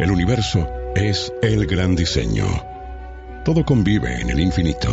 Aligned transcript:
El 0.00 0.10
universo 0.10 0.66
es 0.94 1.30
el 1.42 1.66
gran 1.66 1.94
diseño. 1.94 2.46
Todo 3.44 3.66
convive 3.66 4.18
en 4.18 4.30
el 4.30 4.40
infinito. 4.40 4.88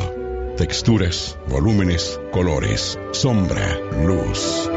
Texturas, 0.58 1.38
volúmenes, 1.48 2.20
colores, 2.34 3.00
sombra, 3.14 3.80
luz. 4.04 4.70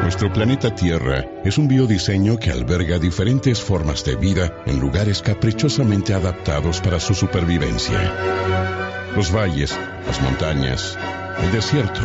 Nuestro 0.00 0.32
planeta 0.32 0.74
Tierra 0.74 1.26
es 1.44 1.58
un 1.58 1.68
biodiseño 1.68 2.38
que 2.38 2.50
alberga 2.50 2.98
diferentes 2.98 3.60
formas 3.60 4.06
de 4.06 4.16
vida 4.16 4.62
en 4.64 4.80
lugares 4.80 5.20
caprichosamente 5.20 6.14
adaptados 6.14 6.80
para 6.80 7.00
su 7.00 7.12
supervivencia. 7.12 9.10
Los 9.14 9.36
valles, 9.36 9.78
las 10.06 10.22
montañas, 10.22 10.98
el 11.42 11.52
desierto, 11.52 12.00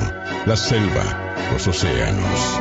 la 0.45 0.57
selva, 0.57 1.35
los 1.53 1.65
océanos. 1.65 2.59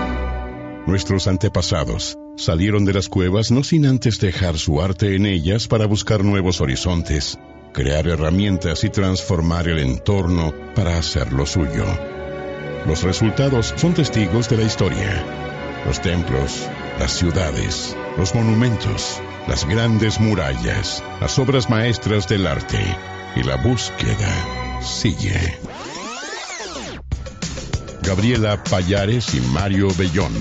Nuestros 0.87 1.27
antepasados 1.27 2.17
salieron 2.39 2.85
de 2.85 2.95
las 2.95 3.09
cuevas 3.09 3.51
no 3.51 3.65
sin 3.65 3.85
antes 3.85 4.21
dejar 4.21 4.59
su 4.59 4.81
arte 4.81 5.17
en 5.17 5.27
ellas 5.27 5.67
para 5.67 5.87
buscar 5.87 6.25
nuevos 6.25 6.61
horizontes, 6.61 7.39
crear 7.73 8.07
herramientas 8.07 8.85
y 8.85 8.91
transformar 8.91 9.69
el 9.69 9.81
entorno 9.81 10.55
para 10.75 10.97
hacerlo 10.97 11.45
suyo. 11.47 11.85
Los 12.87 13.03
resultados 13.03 13.75
son 13.77 13.93
testigos 13.93 14.49
de 14.49 14.57
la 14.57 14.63
historia. 14.63 15.25
Los 15.85 16.01
templos, 16.01 16.69
las 16.99 17.13
ciudades, 17.13 17.97
los 18.17 18.35
monumentos, 18.35 19.21
las 19.49 19.67
grandes 19.67 20.21
murallas, 20.21 21.03
las 21.21 21.39
obras 21.39 21.69
maestras 21.69 22.29
del 22.29 22.47
arte 22.47 22.81
y 23.35 23.43
la 23.43 23.57
búsqueda 23.57 24.81
sigue. 24.81 25.59
Gabriela 28.03 28.63
Payares 28.63 29.35
y 29.35 29.41
Mario 29.41 29.89
Bellón 29.99 30.33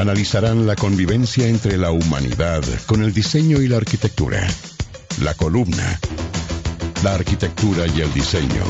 analizarán 0.00 0.66
la 0.66 0.76
convivencia 0.76 1.46
entre 1.46 1.76
la 1.76 1.90
humanidad 1.90 2.62
con 2.86 3.02
el 3.02 3.12
diseño 3.12 3.60
y 3.60 3.68
la 3.68 3.76
arquitectura. 3.76 4.46
La 5.22 5.34
columna, 5.34 6.00
la 7.04 7.14
arquitectura 7.14 7.86
y 7.86 8.00
el 8.00 8.12
diseño 8.14 8.64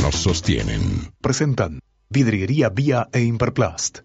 nos 0.00 0.14
sostienen. 0.14 1.12
Presentan 1.20 1.80
Vidriería 2.08 2.68
Vía 2.68 3.08
e 3.12 3.22
Imperplast. 3.22 4.03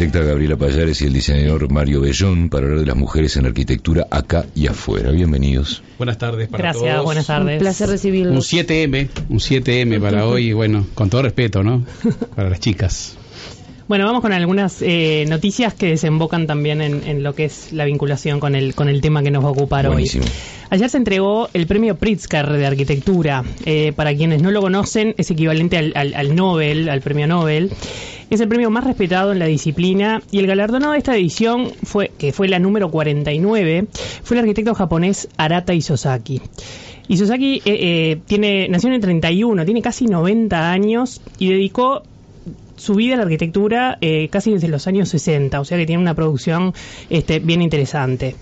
Arquitecta 0.00 0.26
Gabriela 0.26 0.56
Payares 0.56 1.02
y 1.02 1.04
el 1.04 1.12
diseñador 1.12 1.70
Mario 1.70 2.00
Bellón 2.00 2.48
para 2.48 2.64
hablar 2.64 2.80
de 2.80 2.86
las 2.86 2.96
mujeres 2.96 3.36
en 3.36 3.44
arquitectura 3.44 4.06
acá 4.10 4.46
y 4.54 4.66
afuera. 4.66 5.10
Bienvenidos. 5.10 5.82
Buenas 5.98 6.16
tardes 6.16 6.48
para 6.48 6.62
Gracias, 6.62 6.94
todos. 6.94 7.04
buenas 7.04 7.26
tardes. 7.26 7.52
Un 7.52 7.58
placer 7.58 7.90
recibirlos. 7.90 8.34
Un 8.34 8.40
7M, 8.64 9.08
un 9.28 9.38
7M 9.38 10.00
para 10.00 10.26
hoy, 10.26 10.54
bueno, 10.54 10.86
con 10.94 11.10
todo 11.10 11.20
respeto, 11.20 11.62
¿no? 11.62 11.84
Para 12.34 12.48
las 12.48 12.60
chicas. 12.60 13.18
Bueno, 13.90 14.06
vamos 14.06 14.20
con 14.20 14.32
algunas 14.32 14.82
eh, 14.82 15.24
noticias 15.26 15.74
que 15.74 15.86
desembocan 15.86 16.46
también 16.46 16.80
en, 16.80 17.02
en 17.08 17.24
lo 17.24 17.34
que 17.34 17.46
es 17.46 17.72
la 17.72 17.86
vinculación 17.86 18.38
con 18.38 18.54
el, 18.54 18.72
con 18.76 18.88
el 18.88 19.00
tema 19.00 19.20
que 19.24 19.32
nos 19.32 19.42
va 19.42 19.48
a 19.48 19.50
ocupar 19.50 19.88
Buenísimo. 19.88 20.22
hoy. 20.26 20.30
Ayer 20.70 20.88
se 20.88 20.96
entregó 20.96 21.48
el 21.54 21.66
premio 21.66 21.96
Pritzker 21.96 22.52
de 22.52 22.66
arquitectura. 22.68 23.42
Eh, 23.66 23.92
para 23.96 24.14
quienes 24.14 24.42
no 24.42 24.52
lo 24.52 24.60
conocen, 24.60 25.16
es 25.18 25.32
equivalente 25.32 25.76
al, 25.76 25.92
al, 25.96 26.14
al 26.14 26.36
Nobel, 26.36 26.88
al 26.88 27.00
premio 27.00 27.26
Nobel. 27.26 27.72
Es 28.30 28.40
el 28.40 28.46
premio 28.46 28.70
más 28.70 28.84
respetado 28.84 29.32
en 29.32 29.40
la 29.40 29.46
disciplina 29.46 30.22
y 30.30 30.38
el 30.38 30.46
galardonado 30.46 30.92
de 30.92 30.98
esta 30.98 31.16
edición, 31.16 31.72
fue 31.82 32.12
que 32.16 32.32
fue 32.32 32.46
la 32.46 32.60
número 32.60 32.92
49, 32.92 33.86
fue 34.22 34.36
el 34.36 34.42
arquitecto 34.42 34.72
japonés 34.76 35.26
Arata 35.36 35.74
Isozaki. 35.74 36.40
Isozaki 37.08 37.56
eh, 37.56 37.62
eh, 37.64 38.20
tiene, 38.24 38.68
nació 38.68 38.86
en 38.90 38.94
el 38.94 39.00
31, 39.00 39.64
tiene 39.64 39.82
casi 39.82 40.06
90 40.06 40.70
años 40.70 41.20
y 41.40 41.48
dedicó 41.48 42.04
su 42.80 42.94
vida 42.94 43.16
la 43.16 43.24
arquitectura 43.24 43.98
eh, 44.00 44.28
casi 44.30 44.52
desde 44.52 44.68
los 44.68 44.86
años 44.86 45.10
60, 45.10 45.60
o 45.60 45.64
sea 45.64 45.76
que 45.76 45.86
tiene 45.86 46.00
una 46.00 46.14
producción 46.14 46.72
este, 47.10 47.38
bien 47.38 47.60
interesante. 47.60 48.34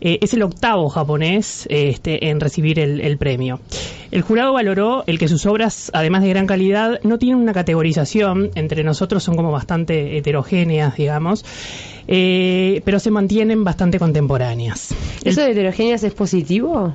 Eh, 0.00 0.18
es 0.22 0.32
el 0.32 0.42
octavo 0.42 0.88
japonés 0.88 1.66
este, 1.68 2.28
en 2.28 2.40
recibir 2.40 2.78
el, 2.78 3.00
el 3.00 3.18
premio. 3.18 3.60
El 4.12 4.22
jurado 4.22 4.52
valoró 4.52 5.04
el 5.06 5.18
que 5.18 5.28
sus 5.28 5.44
obras, 5.44 5.90
además 5.92 6.22
de 6.22 6.30
gran 6.30 6.46
calidad, 6.46 7.00
no 7.02 7.18
tienen 7.18 7.38
una 7.38 7.52
categorización, 7.52 8.50
entre 8.54 8.82
nosotros 8.82 9.22
son 9.22 9.36
como 9.36 9.52
bastante 9.52 10.16
heterogéneas, 10.16 10.96
digamos, 10.96 11.44
eh, 12.08 12.80
pero 12.84 12.98
se 12.98 13.10
mantienen 13.10 13.62
bastante 13.64 13.98
contemporáneas. 13.98 14.94
¿Eso 15.24 15.42
de 15.42 15.50
heterogéneas 15.50 16.02
es 16.02 16.14
positivo? 16.14 16.94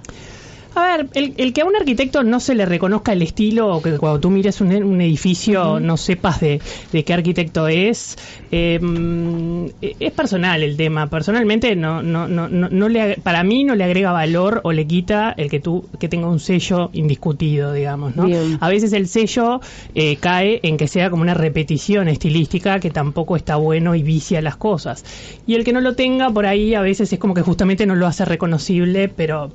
A 0.75 0.97
ver, 0.97 1.07
el, 1.13 1.33
el 1.37 1.53
que 1.53 1.61
a 1.61 1.65
un 1.65 1.75
arquitecto 1.75 2.23
no 2.23 2.39
se 2.39 2.53
le 2.53 2.65
reconozca 2.65 3.13
el 3.13 3.21
estilo 3.21 3.69
o 3.69 3.81
que 3.81 3.97
cuando 3.97 4.19
tú 4.19 4.29
mires 4.29 4.59
un, 4.61 4.73
un 4.83 5.01
edificio 5.01 5.79
no 5.79 5.97
sepas 5.97 6.41
de, 6.41 6.61
de 6.91 7.03
qué 7.03 7.13
arquitecto 7.13 7.67
es, 7.67 8.17
eh, 8.51 8.79
mm, 8.81 9.67
es 9.81 10.11
personal 10.11 10.63
el 10.63 10.75
tema. 10.75 11.09
Personalmente, 11.09 11.75
no, 11.75 12.03
no, 12.03 12.27
no, 12.27 12.49
no, 12.49 12.69
no 12.69 12.89
le, 12.89 13.15
para 13.17 13.43
mí 13.43 13.63
no 13.63 13.75
le 13.75 13.83
agrega 13.85 14.11
valor 14.11 14.61
o 14.63 14.73
le 14.73 14.85
quita 14.85 15.33
el 15.37 15.49
que 15.49 15.59
tú 15.59 15.87
que 15.99 16.09
tenga 16.09 16.27
un 16.27 16.39
sello 16.39 16.89
indiscutido, 16.93 17.71
digamos. 17.71 18.15
¿no? 18.15 18.25
Bien. 18.25 18.57
A 18.59 18.67
veces 18.67 18.91
el 18.93 19.07
sello 19.07 19.61
eh, 19.93 20.17
cae 20.17 20.59
en 20.63 20.77
que 20.77 20.87
sea 20.87 21.09
como 21.09 21.21
una 21.21 21.33
repetición 21.33 22.09
estilística 22.09 22.79
que 22.79 22.91
tampoco 22.91 23.35
está 23.35 23.55
bueno 23.55 23.95
y 23.95 24.03
vicia 24.03 24.41
las 24.41 24.57
cosas. 24.57 25.05
Y 25.47 25.55
el 25.55 25.63
que 25.63 25.71
no 25.71 25.79
lo 25.79 25.95
tenga 25.95 26.29
por 26.29 26.45
ahí 26.45 26.75
a 26.75 26.81
veces 26.81 27.13
es 27.13 27.19
como 27.19 27.33
que 27.33 27.41
justamente 27.41 27.85
no 27.85 27.95
lo 27.95 28.07
hace 28.07 28.25
reconocible, 28.25 29.07
pero 29.07 29.51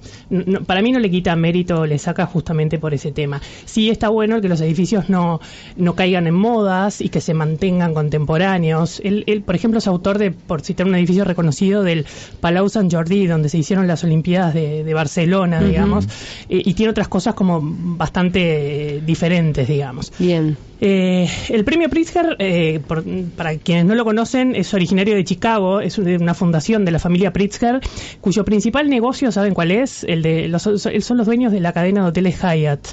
para 0.66 0.80
mí 0.80 0.92
no 0.92 0.98
le 0.98 1.09
quita 1.10 1.36
mérito, 1.36 1.86
le 1.86 1.98
saca 1.98 2.26
justamente 2.26 2.78
por 2.78 2.94
ese 2.94 3.12
tema. 3.12 3.40
Sí 3.64 3.90
está 3.90 4.08
bueno 4.08 4.40
que 4.40 4.48
los 4.48 4.60
edificios 4.60 5.08
no, 5.08 5.40
no 5.76 5.94
caigan 5.94 6.26
en 6.26 6.34
modas 6.34 7.00
y 7.00 7.08
que 7.08 7.20
se 7.20 7.34
mantengan 7.34 7.94
contemporáneos. 7.94 9.00
Él, 9.04 9.24
él, 9.26 9.42
por 9.42 9.54
ejemplo, 9.54 9.78
es 9.78 9.86
autor 9.86 10.18
de, 10.18 10.30
por 10.30 10.62
citar 10.62 10.86
un 10.86 10.94
edificio 10.94 11.24
reconocido, 11.24 11.82
del 11.82 12.06
Palau 12.40 12.68
Sant 12.68 12.92
Jordi, 12.92 13.26
donde 13.26 13.48
se 13.48 13.58
hicieron 13.58 13.86
las 13.86 14.04
Olimpiadas 14.04 14.54
de, 14.54 14.84
de 14.84 14.94
Barcelona, 14.94 15.60
digamos, 15.62 16.06
eh, 16.48 16.62
y 16.64 16.74
tiene 16.74 16.90
otras 16.90 17.08
cosas 17.08 17.34
como 17.34 17.60
bastante 17.62 18.96
eh, 18.96 19.00
diferentes, 19.00 19.68
digamos. 19.68 20.12
Bien. 20.18 20.56
Eh, 20.82 21.28
el 21.50 21.64
premio 21.64 21.90
Pritzker, 21.90 22.36
eh, 22.38 22.80
por- 22.86 23.04
para 23.36 23.54
quienes 23.58 23.84
no 23.84 23.94
lo 23.94 24.04
conocen, 24.04 24.56
es 24.56 24.72
originario 24.72 25.14
de 25.14 25.24
Chicago, 25.24 25.80
es 25.80 25.96
de 26.02 26.16
una 26.16 26.32
fundación 26.34 26.84
de 26.86 26.90
la 26.90 26.98
familia 26.98 27.32
Pritzker, 27.32 27.80
cuyo 28.22 28.44
principal 28.46 28.88
negocio, 28.88 29.30
¿saben 29.30 29.52
cuál 29.52 29.72
es? 29.72 30.04
El 30.04 30.22
de 30.22 30.48
los, 30.48 30.62
son 30.62 31.16
los 31.18 31.26
dueños 31.26 31.52
de 31.52 31.60
la 31.60 31.72
cadena 31.72 32.02
de 32.04 32.08
hoteles 32.08 32.38
Hyatt. 32.42 32.86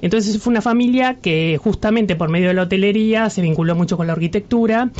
Entonces 0.00 0.38
fue 0.40 0.50
una 0.52 0.60
familia 0.62 1.16
que 1.20 1.58
justamente 1.62 2.14
por 2.14 2.28
medio 2.28 2.48
de 2.48 2.54
la 2.54 2.62
hotelería 2.62 3.28
se 3.30 3.40
vinculó 3.42 3.74
mucho 3.74 3.96
con 3.96 4.06
la 4.06 4.12
arquitectura 4.12 4.90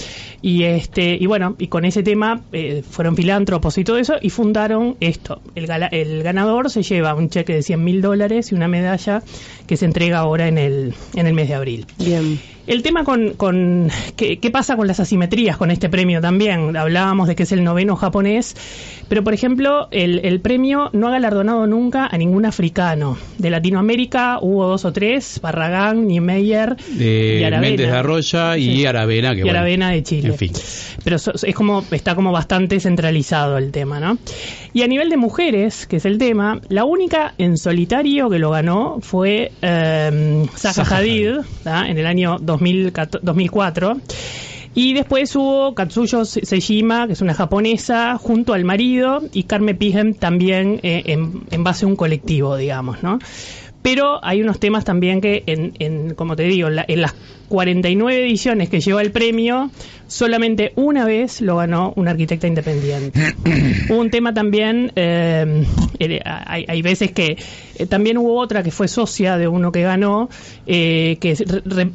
y 0.42 0.64
este 0.64 1.16
y 1.20 1.26
bueno 1.26 1.54
y 1.58 1.68
con 1.68 1.84
ese 1.84 2.02
tema 2.02 2.40
eh, 2.52 2.82
fueron 2.88 3.14
filántropos 3.14 3.76
y 3.78 3.84
todo 3.84 3.98
eso 3.98 4.14
y 4.20 4.30
fundaron 4.30 4.96
esto. 5.00 5.40
El, 5.54 5.68
el 5.92 6.22
ganador 6.22 6.70
se 6.70 6.82
lleva 6.82 7.14
un 7.14 7.28
cheque 7.28 7.54
de 7.54 7.62
100 7.62 7.84
mil 7.84 8.00
dólares 8.02 8.50
y 8.50 8.54
una 8.54 8.66
medalla 8.66 9.22
que 9.66 9.76
se 9.76 9.84
entrega 9.84 10.18
ahora 10.18 10.48
en 10.48 10.58
el 10.58 10.94
en 11.14 11.26
el 11.26 11.34
mes 11.34 11.48
de 11.48 11.54
abril. 11.54 11.86
Bien. 11.98 12.23
um, 12.24 12.53
El 12.66 12.82
tema 12.82 13.04
con, 13.04 13.34
con 13.34 13.90
¿qué, 14.16 14.38
qué 14.38 14.50
pasa 14.50 14.76
con 14.76 14.86
las 14.86 14.98
asimetrías 14.98 15.56
con 15.58 15.70
este 15.70 15.88
premio 15.90 16.20
también. 16.22 16.76
Hablábamos 16.76 17.28
de 17.28 17.36
que 17.36 17.42
es 17.42 17.52
el 17.52 17.62
noveno 17.62 17.94
japonés, 17.94 18.56
pero 19.08 19.22
por 19.22 19.34
ejemplo, 19.34 19.88
el, 19.90 20.20
el 20.24 20.40
premio 20.40 20.88
no 20.94 21.08
ha 21.08 21.10
galardonado 21.10 21.66
nunca 21.66 22.06
a 22.10 22.16
ningún 22.16 22.46
africano. 22.46 23.18
De 23.36 23.50
Latinoamérica 23.50 24.38
hubo 24.40 24.66
dos 24.66 24.86
o 24.86 24.92
tres, 24.94 25.40
Barragán, 25.42 26.06
Niemeyer 26.06 26.76
De 26.76 27.40
y 27.40 27.44
Aravena. 27.44 27.60
Méndez 27.70 27.90
de 27.90 27.96
Arroya 27.98 28.56
y 28.56 28.76
Sí. 28.76 28.86
Aravena. 28.86 29.32
Que, 29.34 29.40
y 29.40 29.42
bueno, 29.42 29.58
Aravena 29.58 29.90
de 29.90 30.02
Chile. 30.02 30.28
En 30.28 30.34
fin. 30.38 30.52
Pero 31.04 31.18
so- 31.18 31.32
es 31.34 31.54
como 31.54 31.84
está 31.90 32.14
como 32.14 32.32
bastante 32.32 32.80
centralizado 32.80 33.58
el 33.58 33.72
tema, 33.72 34.00
¿no? 34.00 34.16
Y 34.72 34.82
a 34.82 34.86
nivel 34.88 35.10
de 35.10 35.18
mujeres, 35.18 35.86
que 35.86 35.96
es 35.96 36.06
el 36.06 36.16
tema, 36.18 36.60
la 36.70 36.84
única 36.84 37.34
en 37.36 37.58
solitario 37.58 38.30
que 38.30 38.38
lo 38.38 38.50
ganó 38.50 38.98
fue 39.02 39.52
eh, 39.60 40.46
Zaha 40.56 40.72
Zaha 40.72 40.96
Hadid 40.98 41.28
en 41.66 41.98
el 41.98 42.06
año 42.06 42.38
2014 42.40 42.53
2004. 43.22 43.96
Y 44.76 44.92
después 44.94 45.34
hubo 45.36 45.74
Katsuyo 45.74 46.24
Se- 46.24 46.44
Sejima, 46.44 47.06
que 47.06 47.12
es 47.12 47.20
una 47.20 47.34
japonesa, 47.34 48.18
junto 48.18 48.54
al 48.54 48.64
marido, 48.64 49.22
y 49.32 49.44
Carme 49.44 49.74
Pigem 49.76 50.14
también 50.14 50.80
eh, 50.82 51.02
en, 51.06 51.64
base 51.64 51.84
a 51.84 51.88
un 51.88 51.94
colectivo, 51.96 52.56
digamos, 52.56 53.02
¿no? 53.02 53.18
Pero 53.82 54.18
hay 54.24 54.40
unos 54.42 54.58
temas 54.58 54.84
también 54.84 55.20
que, 55.20 55.44
en, 55.46 55.74
en 55.78 56.14
como 56.14 56.34
te 56.36 56.44
digo, 56.44 56.70
la- 56.70 56.84
en 56.88 57.02
las 57.02 57.14
49 57.54 58.24
ediciones 58.26 58.68
que 58.68 58.80
lleva 58.80 59.00
el 59.00 59.12
premio, 59.12 59.70
solamente 60.08 60.72
una 60.74 61.04
vez 61.04 61.40
lo 61.40 61.56
ganó 61.56 61.92
una 61.96 62.10
arquitecta 62.10 62.48
independiente. 62.48 63.18
hubo 63.88 63.98
un 64.00 64.10
tema 64.10 64.34
también, 64.34 64.90
eh, 64.96 65.64
eh, 66.00 66.20
hay, 66.24 66.64
hay 66.66 66.82
veces 66.82 67.12
que 67.12 67.36
eh, 67.76 67.86
también 67.86 68.18
hubo 68.18 68.36
otra 68.40 68.64
que 68.64 68.72
fue 68.72 68.88
socia 68.88 69.38
de 69.38 69.46
uno 69.46 69.70
que 69.70 69.82
ganó, 69.82 70.28
eh, 70.66 71.16
que 71.20 71.34
re- 71.64 71.90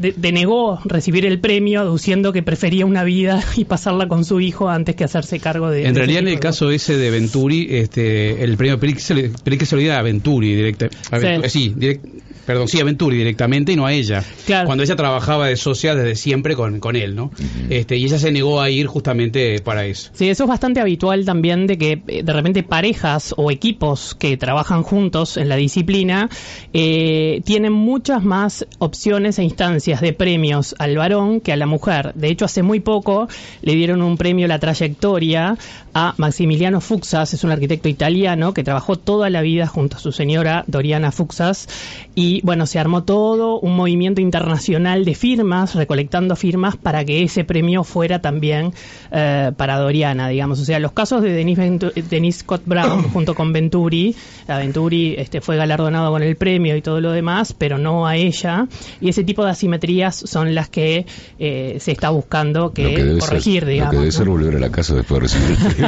de- 0.00 0.14
denegó 0.16 0.80
recibir 0.84 1.24
el 1.26 1.38
premio, 1.38 1.80
aduciendo 1.80 2.32
que 2.32 2.42
prefería 2.42 2.84
una 2.84 3.04
vida 3.04 3.40
y 3.56 3.64
pasarla 3.66 4.08
con 4.08 4.24
su 4.24 4.40
hijo 4.40 4.68
antes 4.68 4.96
que 4.96 5.04
hacerse 5.04 5.38
cargo 5.38 5.70
de. 5.70 5.86
En 5.86 5.94
de 5.94 6.00
realidad, 6.00 6.22
en 6.22 6.28
el 6.28 6.40
caso 6.40 6.70
ese 6.72 6.96
de 6.96 7.10
Venturi, 7.10 7.68
este, 7.70 8.42
el 8.42 8.56
premio 8.56 8.78
se 8.98 9.14
le, 9.14 9.28
Película 9.44 9.66
se 9.66 9.76
lo 9.76 9.82
dio 9.82 9.94
a 9.94 10.02
Venturi 10.02 10.54
directa, 10.56 10.86
a 11.12 11.20
Sí. 11.20 11.26
Ventu- 11.26 11.48
sí, 11.48 11.74
direct- 11.76 12.00
perdón, 12.48 12.66
sí, 12.66 12.80
a 12.80 12.84
Venturi 12.84 13.18
directamente 13.18 13.72
y 13.72 13.76
no 13.76 13.84
a 13.84 13.92
ella. 13.92 14.24
Claro. 14.46 14.64
Cuando 14.64 14.82
ella 14.82 14.96
trabajaba 14.96 15.48
de 15.48 15.56
socia 15.58 15.94
desde 15.94 16.16
siempre 16.16 16.56
con, 16.56 16.80
con 16.80 16.96
él, 16.96 17.14
¿no? 17.14 17.30
este, 17.68 17.98
y 17.98 18.06
ella 18.06 18.18
se 18.18 18.32
negó 18.32 18.62
a 18.62 18.70
ir 18.70 18.86
justamente 18.86 19.60
para 19.60 19.84
eso. 19.84 20.08
Sí, 20.14 20.30
eso 20.30 20.44
es 20.44 20.48
bastante 20.48 20.80
habitual 20.80 21.26
también 21.26 21.66
de 21.66 21.76
que 21.76 22.02
eh, 22.06 22.22
de 22.22 22.32
repente 22.32 22.62
parejas 22.62 23.34
o 23.36 23.50
equipos 23.50 24.14
que 24.14 24.38
trabajan 24.38 24.82
juntos 24.82 25.36
en 25.36 25.50
la 25.50 25.56
disciplina 25.56 26.30
eh, 26.72 27.42
tienen 27.44 27.74
muchas 27.74 28.24
más 28.24 28.66
opciones 28.78 29.38
e 29.38 29.42
instancias 29.42 30.00
de 30.00 30.14
premios 30.14 30.74
al 30.78 30.96
varón 30.96 31.42
que 31.42 31.52
a 31.52 31.56
la 31.56 31.66
mujer. 31.66 32.14
De 32.14 32.28
hecho, 32.28 32.46
hace 32.46 32.62
muy 32.62 32.80
poco 32.80 33.28
le 33.60 33.74
dieron 33.74 34.00
un 34.00 34.16
premio 34.16 34.46
a 34.46 34.48
la 34.48 34.58
trayectoria 34.58 35.58
a 35.98 36.14
Maximiliano 36.16 36.80
Fuxas, 36.80 37.34
es 37.34 37.42
un 37.42 37.50
arquitecto 37.50 37.88
italiano 37.88 38.54
que 38.54 38.62
trabajó 38.62 38.94
toda 38.96 39.30
la 39.30 39.42
vida 39.42 39.66
junto 39.66 39.96
a 39.96 39.98
su 39.98 40.12
señora 40.12 40.62
Doriana 40.68 41.10
Fuxas 41.10 41.66
y 42.14 42.40
bueno, 42.44 42.66
se 42.66 42.78
armó 42.78 43.02
todo 43.02 43.58
un 43.58 43.74
movimiento 43.74 44.20
internacional 44.20 45.04
de 45.04 45.16
firmas, 45.16 45.74
recolectando 45.74 46.36
firmas 46.36 46.76
para 46.76 47.04
que 47.04 47.24
ese 47.24 47.42
premio 47.42 47.82
fuera 47.82 48.20
también 48.20 48.72
eh, 49.10 49.50
para 49.56 49.76
Doriana, 49.78 50.28
digamos. 50.28 50.60
O 50.60 50.64
sea, 50.64 50.78
los 50.78 50.92
casos 50.92 51.20
de 51.20 51.32
Denise, 51.32 51.62
Ventu- 51.68 51.92
Denise 51.94 52.40
Scott 52.40 52.62
Brown 52.64 53.02
junto 53.12 53.34
con 53.34 53.52
Venturi, 53.52 54.14
a 54.46 54.56
Venturi 54.56 55.16
este, 55.18 55.40
fue 55.40 55.56
galardonado 55.56 56.12
con 56.12 56.22
el 56.22 56.36
premio 56.36 56.76
y 56.76 56.82
todo 56.82 57.00
lo 57.00 57.10
demás, 57.10 57.52
pero 57.58 57.76
no 57.76 58.06
a 58.06 58.14
ella. 58.14 58.68
Y 59.00 59.08
ese 59.08 59.24
tipo 59.24 59.44
de 59.44 59.50
asimetrías 59.50 60.14
son 60.14 60.54
las 60.54 60.68
que 60.68 61.06
eh, 61.40 61.76
se 61.80 61.90
está 61.90 62.10
buscando 62.10 62.72
que, 62.72 63.16
corregir, 63.18 63.62
ser, 63.62 63.68
digamos. 63.68 63.94
Lo 63.94 64.00
que 64.00 64.06
debe 64.06 64.12
¿no? 64.12 64.18
ser 64.18 64.28
volver 64.28 64.56
a 64.56 64.60
la 64.60 64.70
casa 64.70 64.94
después 64.94 65.20
de 65.20 65.20
recibir 65.28 65.50
el 65.50 65.74
premio. 65.74 65.87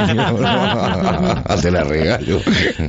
Te 1.61 1.71
la 1.71 1.83
regalo. 1.83 2.39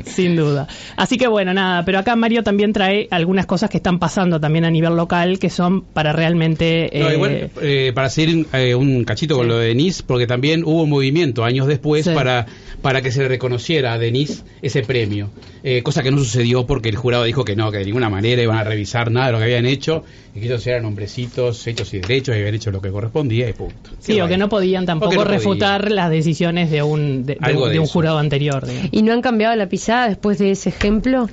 Sin 0.07 0.37
duda. 0.37 0.67
Así 0.97 1.17
que 1.19 1.27
bueno, 1.27 1.53
nada, 1.53 1.85
pero 1.85 1.99
acá 1.99 2.17
Mario 2.17 2.43
también 2.43 2.73
trae 2.73 3.09
algunas 3.11 3.47
cosas 3.47 3.69
que 3.71 3.77
están 3.79 3.99
pasando 3.99 4.41
también 4.41 4.65
a 4.65 4.71
nivel 4.71 4.97
local 4.97 5.39
que 5.39 5.51
son 5.51 5.83
para 5.83 6.13
realmente... 6.13 6.91
No, 6.95 7.09
eh, 7.11 7.15
igual, 7.15 7.51
eh, 7.61 7.93
para 7.95 8.09
seguir 8.09 8.47
eh, 8.53 8.75
un 8.75 9.05
cachito 9.05 9.37
con 9.37 9.49
lo 9.49 9.59
de 9.59 9.69
Denise, 9.69 10.03
porque 10.07 10.27
también 10.27 10.63
hubo 10.65 10.83
un 10.85 10.91
movimiento 10.91 11.45
años 11.45 11.67
después 11.67 12.03
Sí. 12.05 12.11
para, 12.15 12.47
para 12.81 13.01
que 13.03 13.13
se 13.13 13.21
le 13.23 13.29
reconociera 13.29 13.93
a 13.93 13.99
Denise 13.99 14.43
ese 14.63 14.83
premio. 14.83 15.31
Eh, 15.63 15.83
cosa 15.83 16.03
que 16.03 16.11
no 16.11 16.19
sucedió 16.19 16.67
porque 16.67 16.89
el 16.89 16.97
jurado 16.97 17.23
dijo 17.25 17.45
que 17.45 17.55
no, 17.55 17.71
que 17.71 17.79
de 17.79 17.85
ninguna 17.85 18.11
manera 18.11 18.43
iban 18.43 18.59
a 18.59 18.65
revisar 18.65 19.11
nada 19.13 19.27
de 19.27 19.33
lo 19.33 19.39
que 19.39 19.45
habían 19.45 19.67
hecho, 19.67 20.05
y 20.35 20.41
que 20.41 20.47
ellos 20.47 20.67
eran 20.67 20.85
hombrecitos, 20.87 21.65
hechos 21.69 21.93
y 21.95 22.01
derechos, 22.01 22.35
y 22.35 22.39
habían 22.41 22.55
hecho 22.55 22.71
lo 22.73 22.81
que 22.81 22.91
correspondía, 22.91 23.49
y 23.49 23.53
punto. 23.53 23.91
Sí, 24.01 24.15
Qué 24.15 24.23
o 24.23 24.27
que 24.29 24.37
no 24.39 24.49
podían 24.49 24.87
tampoco 24.87 25.13
podían. 25.15 25.29
refutar 25.29 25.93
las 25.93 26.11
decisiones 26.11 26.71
de 26.73 26.83
un, 26.83 27.02
de, 27.03 27.15
un- 27.15 27.27
de 27.27 27.71
de 27.71 27.79
un 27.79 27.85
eso. 27.85 27.93
jurado 27.93 28.19
anterior. 28.19 28.67
digamos. 28.67 28.89
¿Y 28.93 29.03
no 29.03 29.13
han 29.13 29.23
cambiado 29.23 29.55
la 29.57 29.69
pisada 29.69 30.09
después 30.09 30.39
de 30.39 30.51
ese 30.53 30.69
ejemplo? 30.71 31.29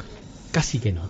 Casi 0.51 0.80
que 0.80 0.92
no. 0.92 1.01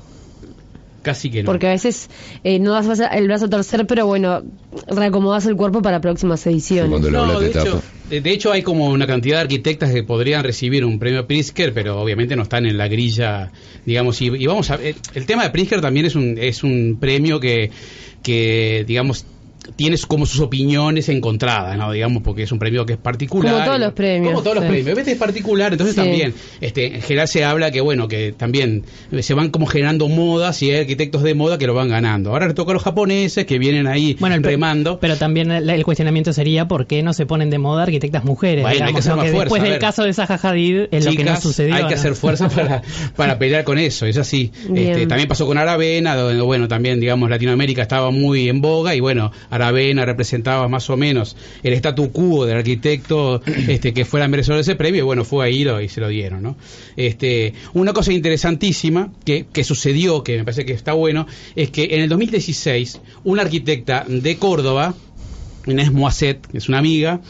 Casi 1.01 1.29
que 1.31 1.43
no. 1.43 1.45
Porque 1.47 1.67
a 1.67 1.71
veces 1.71 2.09
eh, 2.43 2.59
no 2.59 2.73
das 2.73 2.99
el 3.13 3.27
brazo 3.27 3.45
a 3.45 3.49
torcer, 3.49 3.87
pero 3.87 4.05
bueno, 4.05 4.41
reacomodas 4.87 5.45
el 5.45 5.55
cuerpo 5.55 5.81
para 5.81 6.01
próximas 6.01 6.45
ediciones. 6.45 7.01
La 7.01 7.09
No, 7.25 7.39
de, 7.39 7.47
hecho, 7.47 7.81
de- 8.09 8.19
de 8.21 8.31
hecho, 8.31 8.51
hay 8.51 8.63
como 8.63 8.87
una 8.89 9.07
cantidad 9.07 9.37
de 9.37 9.41
arquitectas 9.43 9.91
que 9.93 10.03
podrían 10.03 10.43
recibir 10.43 10.83
un 10.83 10.99
premio 10.99 11.25
Pritzker, 11.25 11.73
pero 11.73 12.01
obviamente 12.01 12.35
no 12.35 12.43
están 12.43 12.65
en 12.65 12.77
la 12.77 12.89
grilla, 12.89 13.49
digamos. 13.85 14.21
Y, 14.21 14.25
y 14.25 14.45
vamos 14.45 14.69
a 14.71 14.77
ver, 14.77 14.95
el 15.13 15.25
tema 15.25 15.43
de 15.43 15.51
Pritzker 15.51 15.79
también 15.79 16.05
es 16.05 16.15
un, 16.15 16.37
es 16.37 16.63
un 16.65 16.97
premio 16.99 17.39
que, 17.39 17.71
que, 18.21 18.83
digamos, 18.85 19.25
tienes 19.75 20.05
como 20.05 20.25
sus 20.25 20.39
opiniones 20.39 21.09
encontradas, 21.09 21.77
¿no? 21.77 21.91
Digamos, 21.91 22.23
porque 22.23 22.43
es 22.43 22.51
un 22.51 22.59
premio 22.59 22.85
que 22.85 22.93
es 22.93 22.99
particular. 22.99 23.53
Como 23.53 23.65
todos 23.65 23.79
los 23.79 23.93
premios, 23.93 24.31
Como 24.31 24.41
todos 24.43 24.55
los 24.57 24.63
sí. 24.65 24.69
premios. 24.69 24.97
Este 24.97 25.11
es 25.11 25.17
particular, 25.17 25.71
entonces 25.71 25.95
Sí. 25.95 26.01
también, 26.01 26.33
este, 26.61 26.95
en 26.95 27.01
general 27.01 27.27
se 27.27 27.43
habla 27.45 27.71
que, 27.71 27.81
bueno, 27.81 28.07
que 28.07 28.31
también 28.31 28.83
se 29.19 29.33
van 29.33 29.49
como 29.49 29.65
generando 29.65 30.07
modas 30.09 30.61
y 30.63 30.71
hay 30.71 30.81
arquitectos 30.81 31.23
de 31.23 31.33
moda 31.33 31.57
que 31.57 31.67
lo 31.67 31.73
van 31.73 31.89
ganando. 31.89 32.31
Ahora 32.31 32.47
le 32.47 32.53
toca 32.53 32.71
a 32.71 32.73
los 32.73 32.83
japoneses 32.83 33.45
que 33.45 33.59
vienen 33.59 33.87
ahí 33.87 34.15
Bueno, 34.19 34.35
el, 34.35 34.43
remando. 34.43 34.99
pero 34.99 35.17
también 35.17 35.51
el, 35.51 35.69
el 35.69 35.83
cuestionamiento 35.83 36.33
sería 36.33 36.67
por 36.67 36.87
qué 36.87 37.03
no 37.03 37.13
se 37.13 37.25
ponen 37.25 37.49
de 37.49 37.57
moda 37.59 37.83
arquitectas 37.83 38.23
mujeres. 38.23 38.63
Bueno, 38.63 38.85
hay 38.85 38.93
que 38.93 38.99
hacer 38.99 39.15
más 39.15 39.25
Que 39.25 39.31
fuerza, 39.31 39.43
después 39.55 39.61
a 39.61 39.65
del 39.71 39.79
caso 39.79 40.03
de 40.03 40.13
Zaha 40.13 40.39
Hadid 40.41 40.87
es 40.91 41.05
lo 41.05 41.11
que 41.11 41.23
no 41.23 41.39
sucedió. 41.39 41.75
hay 41.75 41.83
que 41.83 41.89
¿no? 41.91 41.95
hacer 41.95 42.15
fuerza 42.15 42.49
para, 42.49 42.81
para 43.15 43.37
pelear 43.39 43.63
con 43.63 43.77
eso, 43.77 44.05
es 44.05 44.17
así. 44.17 44.51
Este, 44.73 45.05
también 45.07 45.27
pasó 45.27 45.45
con 45.45 45.57
Aravena, 45.57 46.15
donde, 46.15 46.41
bueno, 46.41 46.67
también, 46.67 46.99
digamos, 46.99 47.29
Latinoamérica 47.29 47.81
estaba 47.81 48.11
muy 48.11 48.49
en 48.49 48.61
boga 48.61 48.95
y, 48.95 48.99
bueno, 48.99 49.31
Aravena 49.49 50.05
representaba 50.05 50.67
más 50.67 50.89
o 50.89 50.97
menos 50.97 51.35
el 51.63 51.73
statu 51.73 52.11
quo 52.11 52.45
del 52.45 52.57
arquitecto 52.57 53.41
este, 53.67 53.93
que 53.93 54.05
fuera 54.05 54.27
merecedor 54.27 54.57
de 54.57 54.61
ese 54.61 54.75
premio 54.75 55.01
y, 55.01 55.05
bueno, 55.05 55.25
fue 55.25 55.45
ahí 55.45 55.59
y 55.59 55.89
se 55.89 55.99
lo 55.99 56.07
dieron, 56.07 56.41
¿no? 56.41 56.55
Este, 56.95 57.53
una 57.73 57.93
cosa 57.93 58.13
interesantísima 58.13 59.11
que, 59.25 59.45
que 59.51 59.63
sucedió, 59.63 60.23
que 60.23 60.37
me 60.37 60.45
parece 60.45 60.65
que 60.65 60.73
está 60.73 60.93
bueno, 60.93 61.27
es 61.55 61.69
que 61.69 61.89
en 61.91 62.01
el 62.01 62.09
2016, 62.09 63.01
una 63.25 63.41
arquitecta 63.41 64.05
de 64.07 64.37
Córdoba, 64.37 64.95
Inés 65.65 65.91
Moisset, 65.91 66.45
que 66.47 66.57
es 66.57 66.69
una 66.69 66.79
amiga, 66.79 67.21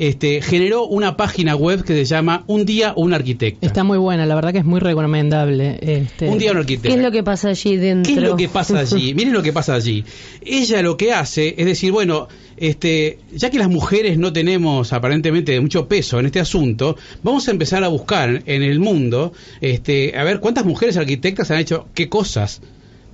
este, 0.00 0.40
generó 0.40 0.86
una 0.86 1.16
página 1.18 1.54
web 1.54 1.84
que 1.84 1.92
se 1.94 2.04
llama 2.06 2.44
Un 2.46 2.64
día 2.64 2.94
un 2.96 3.12
arquitecta. 3.12 3.66
Está 3.66 3.84
muy 3.84 3.98
buena, 3.98 4.24
la 4.24 4.34
verdad 4.34 4.50
que 4.52 4.60
es 4.60 4.64
muy 4.64 4.80
recomendable. 4.80 5.78
Este, 5.82 6.26
Un 6.26 6.38
día 6.38 6.52
un 6.52 6.56
arquitecta. 6.56 6.88
¿Qué 6.88 6.94
es 6.94 7.02
lo 7.02 7.12
que 7.12 7.22
pasa 7.22 7.50
allí 7.50 7.76
dentro? 7.76 8.14
¿Qué 8.14 8.18
es 8.18 8.26
lo 8.26 8.34
que 8.34 8.48
pasa 8.48 8.78
allí? 8.78 9.12
Miren 9.14 9.34
lo 9.34 9.42
que 9.42 9.52
pasa 9.52 9.74
allí. 9.74 10.02
Ella 10.40 10.80
lo 10.80 10.96
que 10.96 11.12
hace 11.12 11.54
es 11.58 11.66
decir, 11.66 11.92
bueno, 11.92 12.28
este, 12.56 13.18
ya 13.30 13.50
que 13.50 13.58
las 13.58 13.68
mujeres 13.68 14.16
no 14.16 14.32
tenemos 14.32 14.94
aparentemente 14.94 15.60
mucho 15.60 15.86
peso 15.86 16.18
en 16.18 16.26
este 16.26 16.40
asunto, 16.40 16.96
vamos 17.22 17.46
a 17.48 17.50
empezar 17.50 17.84
a 17.84 17.88
buscar 17.88 18.42
en 18.46 18.62
el 18.62 18.80
mundo, 18.80 19.34
este, 19.60 20.16
a 20.16 20.24
ver 20.24 20.40
cuántas 20.40 20.64
mujeres 20.64 20.96
arquitectas 20.96 21.50
han 21.50 21.58
hecho 21.58 21.88
qué 21.92 22.08
cosas. 22.08 22.62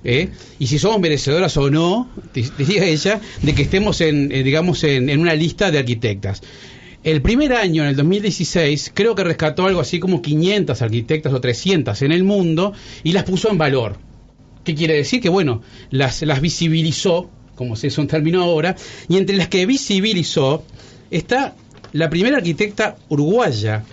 ¿Eh? 0.07 0.29
Y 0.57 0.65
si 0.67 0.79
somos 0.79 0.99
merecedoras 0.99 1.55
o 1.57 1.69
no, 1.69 2.09
diría 2.57 2.85
ella, 2.85 3.21
de 3.43 3.53
que 3.53 3.61
estemos 3.61 4.01
en, 4.01 4.31
eh, 4.31 4.41
digamos, 4.41 4.83
en, 4.83 5.09
en 5.09 5.19
una 5.19 5.35
lista 5.35 5.69
de 5.69 5.77
arquitectas. 5.77 6.41
El 7.03 7.21
primer 7.21 7.53
año, 7.53 7.83
en 7.83 7.89
el 7.89 7.95
2016, 7.95 8.91
creo 8.93 9.13
que 9.15 9.23
rescató 9.23 9.65
algo 9.67 9.79
así 9.81 9.99
como 9.99 10.21
500 10.21 10.81
arquitectas 10.81 11.31
o 11.33 11.39
300 11.39 12.01
en 12.01 12.11
el 12.11 12.23
mundo 12.23 12.73
y 13.03 13.11
las 13.11 13.23
puso 13.23 13.51
en 13.51 13.57
valor. 13.57 13.97
¿Qué 14.63 14.73
quiere 14.75 14.95
decir? 14.95 15.21
Que 15.21 15.29
bueno, 15.29 15.61
las, 15.91 16.21
las 16.23 16.41
visibilizó, 16.41 17.29
como 17.55 17.75
se 17.75 17.87
es 17.87 17.97
un 17.97 18.07
término 18.07 18.41
ahora, 18.43 18.75
y 19.07 19.17
entre 19.17 19.35
las 19.37 19.47
que 19.47 19.65
visibilizó 19.65 20.63
está 21.11 21.55
la 21.93 22.09
primera 22.09 22.37
arquitecta 22.37 22.97
uruguaya. 23.09 23.83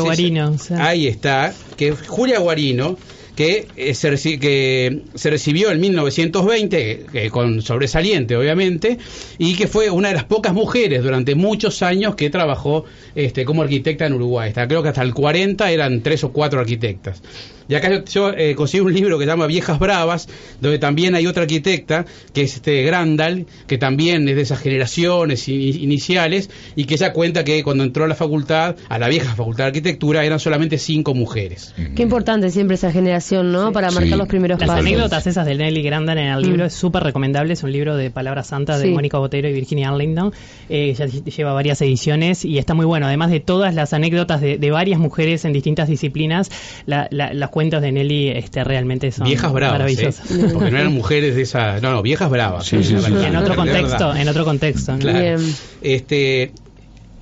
Es- 0.00 0.04
Guarino. 0.04 0.50
o 0.52 0.58
sea. 0.58 0.86
Ahí 0.86 1.06
está, 1.06 1.52
que 1.76 1.88
es 1.88 2.00
Julia 2.06 2.38
Guarino, 2.38 2.96
que, 3.36 3.68
eh, 3.76 3.94
se, 3.94 4.38
que 4.38 5.02
se 5.14 5.30
recibió 5.30 5.70
en 5.70 5.78
1920, 5.78 7.06
eh, 7.12 7.30
con 7.30 7.62
sobresaliente 7.62 8.36
obviamente, 8.36 8.98
y 9.38 9.54
que 9.54 9.68
fue 9.68 9.90
una 9.90 10.08
de 10.08 10.14
las 10.14 10.24
pocas 10.24 10.54
mujeres 10.54 11.02
durante 11.02 11.34
muchos 11.34 11.82
años 11.82 12.16
que 12.16 12.30
trabajó 12.30 12.86
este, 13.14 13.44
como 13.44 13.62
arquitecta 13.62 14.06
en 14.06 14.14
Uruguay. 14.14 14.48
Hasta, 14.48 14.66
creo 14.66 14.82
que 14.82 14.88
hasta 14.88 15.02
el 15.02 15.12
40 15.14 15.70
eran 15.70 16.00
tres 16.00 16.24
o 16.24 16.32
cuatro 16.32 16.58
arquitectas. 16.60 17.22
Y 17.68 17.74
acá 17.74 17.90
yo, 17.90 18.04
yo, 18.04 18.30
eh, 18.32 18.54
conseguí 18.54 18.80
un 18.84 18.92
libro 18.94 19.18
que 19.18 19.24
se 19.24 19.30
llama 19.30 19.46
Viejas 19.46 19.78
Bravas, 19.78 20.28
donde 20.60 20.78
también 20.78 21.14
hay 21.14 21.26
otra 21.26 21.42
arquitecta, 21.42 22.04
que 22.32 22.42
es 22.42 22.54
este 22.54 22.82
Grandal, 22.82 23.46
que 23.66 23.76
también 23.78 24.28
es 24.28 24.36
de 24.36 24.42
esas 24.42 24.60
generaciones 24.60 25.48
iniciales, 25.48 26.50
y 26.74 26.84
que 26.84 26.94
ella 26.94 27.12
cuenta 27.12 27.44
que 27.44 27.62
cuando 27.62 27.84
entró 27.84 28.04
a 28.04 28.08
la 28.08 28.14
facultad, 28.14 28.76
a 28.88 28.98
la 28.98 29.08
vieja 29.08 29.34
facultad 29.34 29.64
de 29.64 29.68
arquitectura, 29.68 30.24
eran 30.24 30.38
solamente 30.40 30.78
cinco 30.78 31.14
mujeres. 31.14 31.74
Qué 31.94 32.02
importante 32.02 32.50
siempre 32.50 32.74
esa 32.76 32.92
generación, 32.92 33.52
¿no? 33.52 33.72
Para 33.72 33.90
marcar 33.90 34.12
Sí. 34.12 34.16
los 34.18 34.28
primeros 34.28 34.58
Las 34.60 34.68
pasos. 34.68 34.84
anécdotas 34.84 35.26
esas 35.26 35.46
de 35.46 35.54
Nelly 35.56 35.82
Grandan 35.82 36.18
en 36.18 36.26
el 36.32 36.42
libro 36.42 36.64
Mm. 36.64 36.66
es 36.66 36.74
súper 36.74 37.02
recomendable. 37.02 37.52
Es 37.52 37.62
un 37.62 37.72
libro 37.72 37.96
de 37.96 38.10
palabras 38.10 38.46
santas 38.48 38.80
de 38.80 38.86
Sí. 38.88 38.92
Mónica 38.92 39.18
Botero 39.18 39.48
y 39.48 39.52
Virginia 39.52 39.88
Arlington. 39.90 40.32
Eh, 40.68 40.94
ya 40.94 41.06
lleva 41.06 41.52
varias 41.52 41.80
ediciones 41.82 42.44
y 42.44 42.58
está 42.58 42.74
muy 42.74 42.86
bueno. 42.86 43.06
Además 43.06 43.30
de 43.30 43.40
todas 43.40 43.74
las 43.74 43.92
anécdotas 43.92 44.40
de, 44.40 44.58
de 44.58 44.70
varias 44.70 44.98
mujeres 45.00 45.44
en 45.44 45.52
distintas 45.52 45.88
disciplinas, 45.88 46.50
la- 46.86 47.08
la- 47.10 47.32
las 47.32 47.50
cuentos 47.56 47.80
de 47.80 47.90
Nelly 47.90 48.28
este, 48.28 48.64
realmente 48.64 49.10
son 49.10 49.26
Viejas 49.26 49.50
bravas, 49.50 49.78
maravillosas. 49.78 50.30
¿eh? 50.30 50.50
porque 50.52 50.70
no 50.70 50.76
eran 50.76 50.92
mujeres 50.92 51.36
de 51.36 51.40
esa... 51.40 51.80
No, 51.80 51.90
no, 51.90 52.02
viejas 52.02 52.28
bravas. 52.28 52.66
Sí, 52.66 52.84
sí, 52.84 52.98
sí. 52.98 53.10
Y 53.10 53.24
en 53.24 53.34
otro 53.34 53.56
contexto, 53.56 54.14
en 54.14 54.28
otro 54.28 54.44
contexto. 54.44 54.92
¿no? 54.92 54.98
Claro. 54.98 55.18
Bien. 55.18 55.54
Este, 55.80 56.52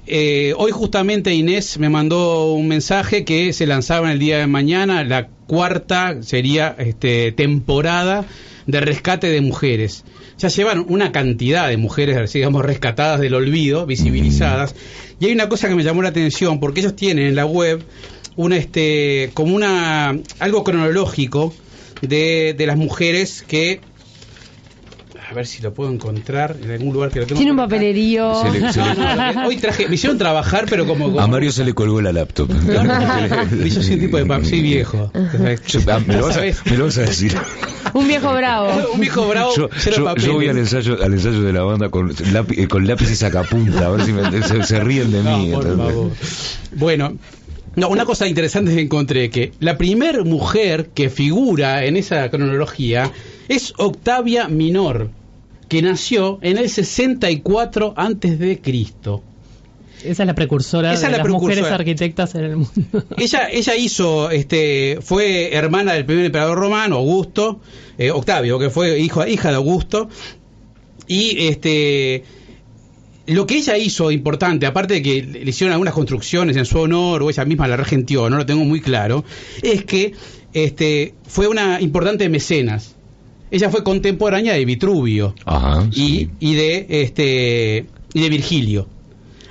eh, 0.08 0.52
hoy 0.56 0.72
justamente 0.72 1.32
Inés 1.32 1.78
me 1.78 1.88
mandó 1.88 2.52
un 2.52 2.66
mensaje 2.66 3.24
que 3.24 3.52
se 3.52 3.64
lanzaba 3.68 4.06
en 4.08 4.14
el 4.14 4.18
día 4.18 4.38
de 4.38 4.48
mañana, 4.48 5.04
la 5.04 5.28
cuarta 5.46 6.20
sería 6.22 6.74
este, 6.80 7.30
temporada 7.30 8.24
de 8.66 8.80
rescate 8.80 9.28
de 9.28 9.40
mujeres. 9.40 10.04
Ya 10.38 10.48
llevan 10.48 10.84
una 10.88 11.12
cantidad 11.12 11.68
de 11.68 11.76
mujeres, 11.76 12.32
digamos, 12.32 12.64
rescatadas 12.64 13.20
del 13.20 13.34
olvido, 13.34 13.86
visibilizadas. 13.86 14.74
Y 15.20 15.26
hay 15.26 15.32
una 15.32 15.48
cosa 15.48 15.68
que 15.68 15.76
me 15.76 15.84
llamó 15.84 16.02
la 16.02 16.08
atención, 16.08 16.58
porque 16.58 16.80
ellos 16.80 16.96
tienen 16.96 17.24
en 17.24 17.36
la 17.36 17.46
web 17.46 17.84
una, 18.36 18.56
este, 18.56 19.30
como 19.34 19.54
una, 19.54 20.16
algo 20.40 20.64
cronológico 20.64 21.54
de, 22.02 22.54
de 22.56 22.66
las 22.66 22.76
mujeres 22.76 23.44
que 23.46 23.80
a 25.30 25.32
ver 25.32 25.46
si 25.46 25.62
lo 25.62 25.72
puedo 25.72 25.90
encontrar 25.90 26.56
en 26.62 26.70
algún 26.70 26.92
lugar 26.92 27.10
que 27.10 27.20
lo 27.20 27.26
tengo. 27.26 27.38
Tiene 27.38 27.52
un 27.52 27.56
papelerío. 27.56 28.42
Se 28.42 28.50
le- 28.60 28.72
se 28.72 28.80
le- 28.82 28.94
No, 28.94 29.16
no, 29.16 29.32
lo 29.32 29.40
que- 29.40 29.46
hoy 29.48 29.56
traje, 29.56 29.88
me 29.88 29.94
hicieron 29.94 30.18
trabajar, 30.18 30.66
pero 30.68 30.86
como. 30.86 31.06
como 31.06 31.18
A 31.20 31.26
Mario 31.26 31.50
se 31.50 31.64
le 31.64 31.72
colgó 31.72 32.02
la 32.02 32.12
laptop. 32.12 32.50
Y 32.50 33.70
yo 33.70 33.82
soy 33.82 33.94
un 33.94 34.00
tipo 34.00 34.18
de 34.18 34.26
pa- 34.26 34.44
soy 34.44 34.60
viejo. 34.60 35.10
Yo- 35.66 35.80
ah, 35.90 36.00
¿me, 36.06 36.16
lo 36.16 36.26
vas 36.26 36.32
a, 36.32 36.40
¿Sabes? 36.40 36.58
me 36.66 36.76
lo 36.76 36.84
vas 36.84 36.98
a 36.98 37.02
decir. 37.02 37.34
Un 37.94 38.06
viejo 38.06 38.34
bravo. 38.34 38.68
Un 38.92 39.00
viejo 39.00 39.26
bravo. 39.26 39.52
Yo, 39.56 39.70
yo- 40.16 40.34
voy 40.34 40.48
al 40.48 40.58
ensayo, 40.58 41.02
al 41.02 41.14
ensayo 41.14 41.40
de 41.40 41.52
la 41.54 41.62
banda 41.62 41.88
con, 41.88 42.10
lápi- 42.14 42.58
eh, 42.58 42.68
con 42.68 42.86
lápiz 42.86 43.10
y 43.10 43.16
sacapunta, 43.16 43.86
a 43.86 43.90
ver 43.90 44.04
si 44.04 44.12
me- 44.12 44.42
se, 44.42 44.62
se 44.62 44.80
ríen 44.80 45.10
de 45.10 45.22
No, 45.22 45.38
mí. 45.38 45.50
por 45.52 45.64
entonces. 45.66 45.94
favor. 45.94 46.12
Bueno, 46.72 47.16
no, 47.76 47.88
una 47.88 48.04
cosa 48.04 48.26
interesante 48.28 48.74
que 48.74 48.80
encontré 48.80 49.30
que 49.30 49.52
la 49.60 49.76
primer 49.76 50.24
mujer 50.24 50.90
que 50.94 51.10
figura 51.10 51.84
en 51.84 51.96
esa 51.96 52.28
cronología 52.30 53.10
es 53.48 53.74
Octavia 53.76 54.48
Minor, 54.48 55.10
que 55.68 55.82
nació 55.82 56.38
en 56.42 56.58
el 56.58 56.68
64 56.68 57.94
antes 57.96 58.38
de 58.38 58.60
Cristo. 58.60 59.22
Esa 60.04 60.22
es 60.22 60.26
la 60.26 60.34
precursora 60.34 60.92
Esa 60.92 61.06
de 61.06 61.12
la 61.12 61.18
las 61.18 61.24
precursora. 61.24 61.54
mujeres 61.54 61.72
arquitectas 61.72 62.34
en 62.34 62.44
el 62.44 62.56
mundo. 62.56 63.04
Ella, 63.16 63.48
ella 63.50 63.74
hizo, 63.74 64.30
este, 64.30 64.98
fue 65.00 65.54
hermana 65.54 65.94
del 65.94 66.04
primer 66.04 66.26
emperador 66.26 66.58
romano, 66.58 66.96
Augusto, 66.96 67.60
eh, 67.96 68.10
Octavio, 68.10 68.58
que 68.58 68.68
fue 68.68 68.98
hijo, 68.98 69.26
hija 69.26 69.48
de 69.48 69.56
Augusto, 69.56 70.10
y 71.06 71.46
este, 71.48 72.24
lo 73.26 73.46
que 73.46 73.56
ella 73.56 73.76
hizo 73.78 74.10
importante, 74.10 74.66
aparte 74.66 74.94
de 74.94 75.02
que 75.02 75.22
le 75.22 75.48
hicieron 75.48 75.72
algunas 75.72 75.94
construcciones 75.94 76.56
en 76.56 76.64
su 76.64 76.78
honor, 76.78 77.22
o 77.22 77.30
ella 77.30 77.44
misma 77.44 77.68
la 77.68 77.76
regentió, 77.76 78.28
no 78.28 78.36
lo 78.36 78.46
tengo 78.46 78.64
muy 78.64 78.80
claro, 78.80 79.24
es 79.62 79.84
que 79.84 80.12
este, 80.52 81.14
fue 81.26 81.48
una 81.48 81.80
importante 81.80 82.28
mecenas. 82.28 82.96
Ella 83.50 83.70
fue 83.70 83.84
contemporánea 83.84 84.54
de 84.54 84.64
Vitruvio 84.64 85.34
Ajá. 85.44 85.86
y, 85.92 85.94
sí. 85.94 86.30
y 86.40 86.54
de 86.54 86.86
este 86.88 87.86
y 88.12 88.20
de 88.20 88.28
Virgilio. 88.28 88.88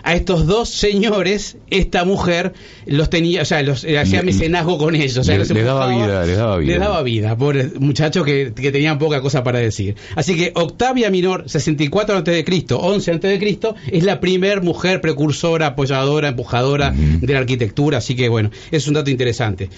A 0.04 0.16
estos 0.16 0.46
dos 0.46 0.70
señores, 0.70 1.58
esta 1.70 2.04
mujer 2.04 2.54
los 2.86 3.10
tenía, 3.10 3.44
o 3.44 3.46
sea, 3.46 3.64
los 3.64 3.84
eh, 3.86 3.98
hacía 3.98 4.22
mecenazgo 4.22 4.78
con 4.78 4.96
ellos. 4.96 5.18
O 5.18 5.24
sea, 5.24 5.38
les 5.38 5.48
daba 5.48 5.88
vida, 5.88 6.26
les 6.26 6.38
daba 6.38 6.58
vida. 6.58 6.72
Les 6.72 6.80
daba 6.80 7.04
vida, 7.04 7.38
pobres 7.38 7.80
muchachos 7.80 8.26
que, 8.26 8.54
que 8.54 8.72
tenían 8.72 9.00
poca 9.00 9.22
cosa 9.22 9.44
para 9.44 9.60
decir. 9.60 9.96
Así 10.16 10.36
que 10.36 10.52
Octavia 10.56 11.10
Minor, 11.10 11.50
64 11.50 12.18
antes 12.18 12.36
de 12.36 12.44
Cristo, 12.44 12.80
11 12.80 13.12
antes 13.12 13.32
de 13.32 13.40
Cristo, 13.40 13.76
es 13.92 14.04
la 14.04 14.20
primer 14.20 14.62
mujer 14.62 15.00
precursora, 15.00 15.68
apoyadora, 15.68 16.30
empujadora 16.30 16.92
de 16.92 17.34
la 17.34 17.40
arquitectura. 17.40 18.00
Así 18.00 18.16
que 18.16 18.30
bueno, 18.30 18.52
es 18.72 18.88
un 18.88 18.96
dato 18.96 19.10
interesante. 19.10 19.70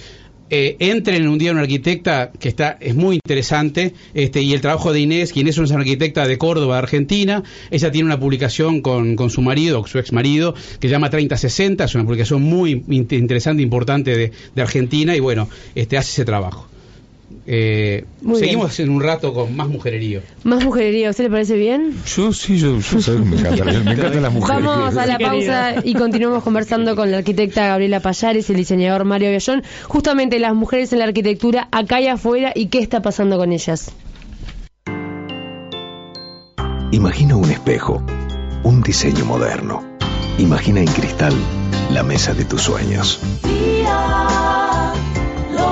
Eh, 0.51 0.75
entren 0.77 1.23
en 1.23 1.27
un 1.27 1.39
día 1.39 1.51
una 1.51 1.61
arquitecta 1.61 2.31
que 2.39 2.49
está 2.49 2.77
es 2.79 2.93
muy 2.93 3.15
interesante 3.15 3.93
este 4.13 4.43
y 4.43 4.53
el 4.53 4.61
trabajo 4.61 4.93
de 4.93 4.99
Inés 4.99 5.33
quien 5.33 5.47
es 5.47 5.57
una 5.57 5.73
arquitecta 5.75 6.27
de 6.27 6.37
Córdoba 6.37 6.77
Argentina 6.77 7.41
ella 7.71 7.89
tiene 7.91 8.05
una 8.05 8.19
publicación 8.19 8.81
con, 8.81 9.15
con 9.15 9.31
su 9.31 9.41
marido 9.41 9.87
su 9.87 9.97
ex 9.97 10.11
marido 10.13 10.53
que 10.79 10.87
se 10.87 10.91
llama 10.91 11.09
3060 11.09 11.85
es 11.85 11.95
una 11.95 12.03
publicación 12.03 12.43
muy 12.43 12.83
in- 12.89 13.07
interesante 13.09 13.63
importante 13.63 14.15
de, 14.15 14.31
de 14.53 14.61
Argentina 14.61 15.15
y 15.15 15.19
bueno 15.19 15.49
este 15.73 15.97
hace 15.97 16.11
ese 16.11 16.25
trabajo 16.25 16.67
Eh, 17.47 18.05
seguimos 18.35 18.79
en 18.79 18.89
un 18.89 19.01
rato 19.01 19.33
con 19.33 19.55
más 19.55 19.67
mujererío 19.67 20.21
Más 20.43 20.63
mujerería, 20.63 21.07
¿a 21.07 21.11
usted 21.11 21.25
le 21.25 21.29
parece 21.29 21.55
bien? 21.55 21.95
Yo 22.15 22.33
sí, 22.33 22.57
yo, 22.57 22.73
me 22.73 23.37
encantan, 23.37 23.85
me 23.85 23.91
encantan 23.91 24.21
las 24.21 24.33
mujeres. 24.33 24.63
Vamos 24.63 24.97
a 24.97 25.05
la 25.05 25.19
pausa 25.19 25.75
y 25.83 25.93
continuamos 25.93 26.43
conversando 26.43 26.95
con 26.95 27.11
la 27.11 27.17
arquitecta 27.17 27.67
Gabriela 27.67 27.99
Payares 27.99 28.49
y 28.49 28.53
el 28.53 28.57
diseñador 28.57 29.05
Mario 29.05 29.29
Bellón. 29.29 29.63
Justamente 29.87 30.39
las 30.39 30.55
mujeres 30.55 30.93
en 30.93 30.99
la 30.99 31.05
arquitectura 31.05 31.67
acá 31.71 32.01
y 32.01 32.07
afuera 32.07 32.51
y 32.55 32.67
qué 32.67 32.79
está 32.79 33.01
pasando 33.01 33.37
con 33.37 33.51
ellas. 33.51 33.91
Imagina 36.91 37.35
un 37.35 37.49
espejo, 37.51 38.03
un 38.63 38.81
diseño 38.81 39.25
moderno. 39.25 39.83
Imagina 40.37 40.79
en 40.79 40.87
cristal 40.87 41.33
la 41.91 42.03
mesa 42.03 42.33
de 42.33 42.45
tus 42.45 42.61
sueños. 42.61 43.19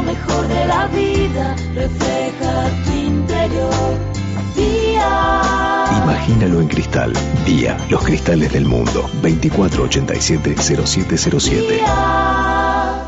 Mejor 0.05 0.47
de 0.47 0.65
la 0.65 0.87
vida 0.87 1.55
refleja 1.73 2.69
tu 2.85 2.91
interior. 2.91 3.97
Día, 4.55 5.85
Imagínalo 6.03 6.61
en 6.61 6.67
cristal. 6.67 7.13
Día, 7.45 7.77
los 7.89 8.03
cristales 8.03 8.51
del 8.53 8.65
mundo. 8.65 9.09
2487-0707. 9.21 11.69
día. 11.69 12.99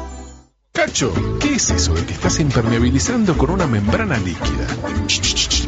Cacho, 0.71 1.11
¿qué 1.39 1.55
es 1.55 1.69
eso 1.71 1.93
de 1.93 2.05
que 2.05 2.13
estás 2.13 2.39
impermeabilizando 2.39 3.37
con 3.37 3.49
una 3.49 3.65
membrana 3.65 4.17
líquida? 4.17 4.67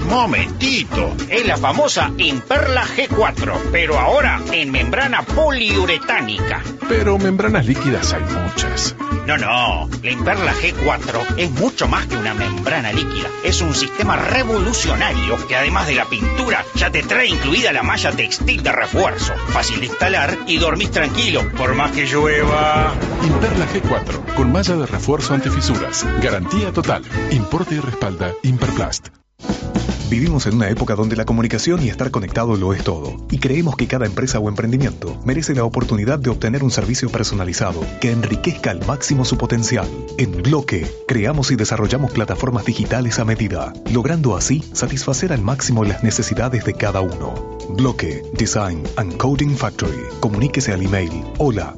Momentito, 0.10 1.16
es 1.30 1.48
la 1.48 1.58
famosa 1.58 2.12
Imperla 2.18 2.84
G4, 2.86 3.54
pero 3.72 3.98
ahora 3.98 4.42
en 4.52 4.70
membrana 4.72 5.22
poliuretánica. 5.24 6.62
Pero 6.90 7.18
membranas 7.18 7.66
líquidas 7.66 8.14
hay 8.14 8.24
muchas. 8.24 8.96
No, 9.28 9.38
no, 9.38 9.90
la 10.04 10.10
Imperla 10.12 10.54
G4 10.54 11.36
es 11.36 11.52
mucho 11.52 11.90
más 11.90 12.06
que 12.06 12.16
una 12.16 12.34
membrana 12.34 12.94
líquida. 12.94 13.28
Es 13.44 13.62
un 13.62 13.76
sistema 13.76 14.16
revolucionario 14.16 15.46
que 15.48 15.58
además 15.58 15.86
de 15.86 15.96
la 15.96 16.06
pintura 16.06 16.64
ya 16.76 16.90
te 16.90 17.04
trae 17.04 17.28
incluida 17.28 17.74
la 17.74 17.84
malla 17.84 18.14
textil 18.14 18.64
de 18.64 18.72
refuerzo. 18.72 19.34
Fácil 19.50 19.82
de 19.82 19.88
instalar 19.88 20.38
y 20.48 20.60
dormís 20.60 20.92
tranquilo, 20.92 21.42
por 21.58 21.76
más 21.76 21.92
que 21.92 22.06
llueva. 22.06 22.94
Imperla 23.22 23.68
G4, 23.68 24.34
con 24.34 24.54
malla 24.54 24.78
de 24.78 24.86
refuerzo 24.86 25.34
antifisuras. 25.34 26.06
Garantía 26.24 26.72
total. 26.72 27.04
Importe 27.32 27.76
y 27.76 27.80
respalda 27.82 28.32
Imperplast. 28.44 29.10
Vivimos 30.10 30.48
en 30.48 30.56
una 30.56 30.70
época 30.70 30.96
donde 30.96 31.18
la 31.18 31.26
comunicación 31.26 31.84
y 31.84 31.90
estar 31.90 32.12
conectado 32.12 32.56
lo 32.56 32.74
es 32.74 32.82
todo, 32.82 33.18
y 33.30 33.40
creemos 33.40 33.76
que 33.76 33.88
cada 33.88 34.06
empresa 34.06 34.40
o 34.40 34.48
emprendimiento 34.48 35.20
merece 35.26 35.54
la 35.54 35.66
oportunidad 35.66 36.18
de 36.18 36.30
obtener 36.30 36.64
un 36.64 36.72
servicio 36.72 37.10
personalizado 37.10 37.82
que 38.00 38.12
enriquezca 38.12 38.72
al 38.72 38.86
máximo 38.86 39.26
su 39.26 39.38
potencial. 39.38 39.86
En 40.18 40.44
Bloque, 40.44 40.90
creamos 41.10 41.52
y 41.52 41.58
desarrollamos 41.58 42.12
plataformas 42.12 42.64
digitales 42.64 43.20
a 43.20 43.26
medida, 43.26 43.74
logrando 43.92 44.38
así 44.38 44.64
satisfacer 44.72 45.34
al 45.34 45.42
máximo 45.42 45.84
las 45.84 46.04
necesidades 46.04 46.64
de 46.64 46.74
cada 46.74 47.02
uno. 47.02 47.58
Bloque, 47.72 48.24
Design 48.38 48.84
and 48.96 49.18
Coding 49.18 49.58
Factory. 49.58 50.06
Comuníquese 50.22 50.72
al 50.72 50.84
email 50.84 51.12
hola 51.38 51.76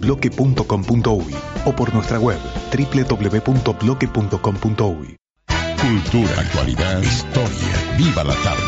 bloque.com.uy 0.00 1.36
o 1.64 1.76
por 1.76 1.94
nuestra 1.94 2.18
web 2.18 2.40
www.bloque.com.uy. 2.72 5.27
Cultura, 5.80 6.40
actualidad, 6.40 7.02
historia. 7.02 7.96
Viva 7.96 8.24
la 8.24 8.34
tarde. 8.42 8.62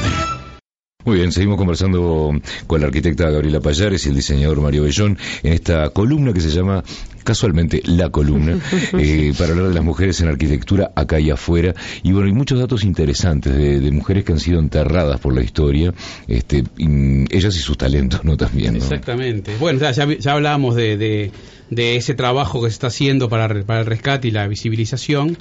Muy 1.04 1.16
bien, 1.16 1.32
seguimos 1.32 1.56
conversando 1.56 2.30
con 2.66 2.80
la 2.80 2.86
arquitecta 2.86 3.30
Gabriela 3.30 3.60
Payares 3.60 4.04
y 4.04 4.10
el 4.10 4.14
diseñador 4.16 4.60
Mario 4.60 4.82
Bellón 4.84 5.18
en 5.42 5.54
esta 5.54 5.88
columna 5.90 6.32
que 6.34 6.40
se 6.42 6.50
llama 6.50 6.84
casualmente 7.24 7.80
La 7.86 8.10
Columna, 8.10 8.58
eh, 8.98 9.32
para 9.36 9.52
hablar 9.52 9.68
de 9.68 9.74
las 9.74 9.84
mujeres 9.84 10.20
en 10.20 10.28
arquitectura 10.28 10.92
acá 10.94 11.18
y 11.18 11.30
afuera. 11.30 11.74
Y 12.02 12.12
bueno, 12.12 12.26
hay 12.28 12.34
muchos 12.34 12.58
datos 12.60 12.84
interesantes 12.84 13.54
de, 13.56 13.80
de 13.80 13.90
mujeres 13.90 14.24
que 14.24 14.32
han 14.32 14.40
sido 14.40 14.60
enterradas 14.60 15.18
por 15.20 15.34
la 15.34 15.42
historia, 15.42 15.92
este, 16.28 16.64
y, 16.76 17.34
ellas 17.34 17.56
y 17.56 17.60
sus 17.60 17.78
talentos, 17.78 18.22
¿no? 18.24 18.36
También, 18.36 18.74
¿no? 18.74 18.78
Exactamente. 18.78 19.56
Bueno, 19.58 19.80
ya, 19.80 19.90
ya, 19.92 20.06
ya 20.18 20.32
hablábamos 20.32 20.76
de, 20.76 20.96
de, 20.98 21.32
de 21.70 21.96
ese 21.96 22.14
trabajo 22.14 22.62
que 22.62 22.68
se 22.68 22.74
está 22.74 22.88
haciendo 22.88 23.28
para, 23.30 23.48
re- 23.48 23.64
para 23.64 23.80
el 23.80 23.86
rescate 23.86 24.28
y 24.28 24.32
la 24.32 24.46
visibilización. 24.48 25.36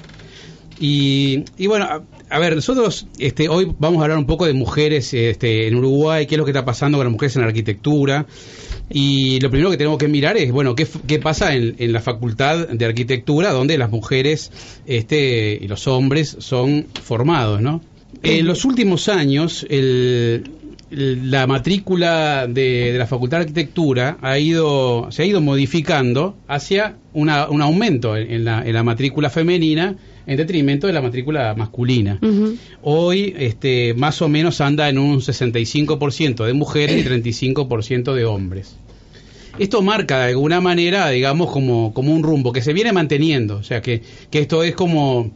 Y, 0.79 1.43
y 1.57 1.67
bueno, 1.67 1.87
a, 2.29 2.39
ver, 2.39 2.55
nosotros 2.55 3.07
este, 3.17 3.49
hoy 3.49 3.69
vamos 3.79 3.99
a 3.99 4.03
hablar 4.03 4.17
un 4.17 4.25
poco 4.25 4.45
de 4.45 4.53
mujeres 4.53 5.13
este, 5.13 5.67
en 5.67 5.75
Uruguay, 5.75 6.25
qué 6.25 6.35
es 6.35 6.39
lo 6.39 6.45
que 6.45 6.51
está 6.51 6.63
pasando 6.63 6.97
con 6.97 7.05
las 7.05 7.11
mujeres 7.11 7.35
en 7.35 7.41
la 7.41 7.47
arquitectura. 7.49 8.25
Y 8.89 9.39
lo 9.41 9.49
primero 9.49 9.69
que 9.71 9.77
tenemos 9.77 9.97
que 9.99 10.07
mirar 10.07 10.37
es, 10.37 10.51
bueno, 10.51 10.73
qué, 10.75 10.85
pasa 11.19 11.53
en, 11.53 11.75
en 11.79 11.91
la 11.91 11.99
facultad 12.01 12.69
de 12.69 12.85
arquitectura, 12.85 13.51
donde 13.51 13.77
las 13.77 13.91
mujeres 13.91 14.51
este, 14.87 15.59
y 15.61 15.67
los 15.67 15.85
hombres 15.87 16.37
son 16.39 16.87
formados, 17.03 17.61
¿no? 17.61 17.81
En 18.23 18.47
los 18.47 18.65
últimos 18.65 19.09
años, 19.09 19.65
el- 19.69 20.43
la 20.91 21.45
matrícula 21.45 22.47
de, 22.47 22.95
la 22.97 23.05
Facultad 23.05 23.37
de 23.37 23.41
Arquitectura 23.43 24.17
ha 24.23 24.39
ido, 24.39 25.07
se 25.11 25.21
ha 25.21 25.25
ido 25.25 25.39
modificando 25.39 26.35
hacia 26.47 26.95
una- 27.13 27.47
un 27.47 27.61
aumento 27.61 28.17
en 28.17 28.43
la 28.43 28.83
matrícula 28.83 29.29
femenina 29.29 29.95
en 30.29 30.37
detrimento 30.37 30.85
de 30.85 30.93
la 30.93 31.01
matrícula 31.01 31.55
masculina. 31.55 32.19
Hoy, 32.83 33.33
este, 33.39 33.95
más 33.95 34.21
o 34.21 34.29
menos 34.29 34.61
anda 34.61 34.87
en 34.87 34.99
un 34.99 35.21
65% 35.21 36.45
de 36.45 36.53
mujeres 36.53 37.03
y 37.03 37.09
35% 37.09 38.13
de 38.13 38.25
hombres. 38.25 38.75
Esto 39.57 39.81
marca 39.81 40.19
de 40.19 40.29
alguna 40.29 40.61
manera, 40.61 41.09
digamos, 41.09 41.49
como, 41.49 41.95
como 41.95 42.13
un 42.13 42.21
rumbo 42.21 42.53
que 42.53 42.61
se 42.61 42.73
viene 42.73 42.93
manteniendo. 42.93 43.57
O 43.57 43.63
sea, 43.63 43.81
que, 43.81 44.03
que 44.29 44.37
esto 44.37 44.61
es 44.61 44.75
como, 44.75 45.31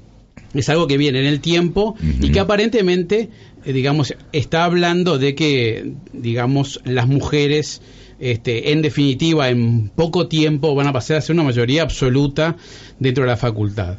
es 0.54 0.70
algo 0.70 0.86
que 0.86 1.00
viene 1.00 1.22
en 1.22 1.26
el 1.26 1.40
tiempo 1.40 1.96
y 2.22 2.30
que 2.30 2.40
aparentemente, 2.40 3.30
eh, 3.66 3.74
digamos, 3.74 4.14
está 4.32 4.64
hablando 4.64 5.18
de 5.18 5.34
que, 5.34 5.94
digamos, 6.14 6.82
las 6.86 7.08
mujeres, 7.08 7.82
este, 8.20 8.72
en 8.72 8.84
definitiva, 8.84 9.50
en 9.50 9.90
poco 9.90 10.28
tiempo 10.28 10.76
van 10.76 10.86
a 10.86 10.94
pasar 10.94 11.18
a 11.18 11.22
ser 11.22 11.34
una 11.34 11.46
mayoría 11.46 11.82
absoluta 11.82 12.58
dentro 13.00 13.24
de 13.24 13.32
la 13.32 13.38
facultad. 13.38 13.98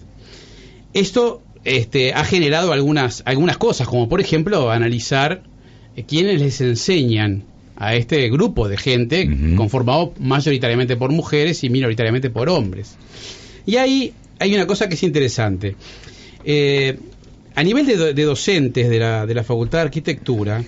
Esto 0.95 1.43
este, 1.65 2.13
ha 2.15 2.25
generado 2.25 2.73
algunas, 2.73 3.23
algunas 3.27 3.59
cosas, 3.59 3.87
como 3.89 4.09
por 4.09 4.21
ejemplo 4.21 4.71
analizar 4.71 5.43
eh, 5.97 6.05
quiénes 6.05 6.41
les 6.41 6.61
enseñan 6.61 7.45
a 7.77 7.95
este 7.97 8.31
grupo 8.31 8.69
de 8.69 8.77
gente 8.77 9.29
conformado 9.57 10.15
mayoritariamente 10.21 10.97
por 10.97 11.11
mujeres 11.11 11.65
y 11.65 11.71
minoritariamente 11.71 12.31
por 12.31 12.49
hombres. 12.49 12.97
Y 13.67 13.77
ahí 13.77 14.13
hay 14.39 14.55
una 14.55 14.67
cosa 14.67 14.89
que 14.89 14.95
es 14.95 15.03
interesante. 15.03 15.75
Eh, 16.45 16.97
a 17.57 17.63
nivel 17.65 17.87
de, 17.87 17.97
do- 17.97 18.13
de 18.13 18.23
docentes 18.23 18.89
de 18.89 18.99
la, 19.01 19.27
de 19.27 19.35
la 19.35 19.43
Facultad 19.43 19.79
de 19.79 19.83
Arquitectura, 19.85 20.63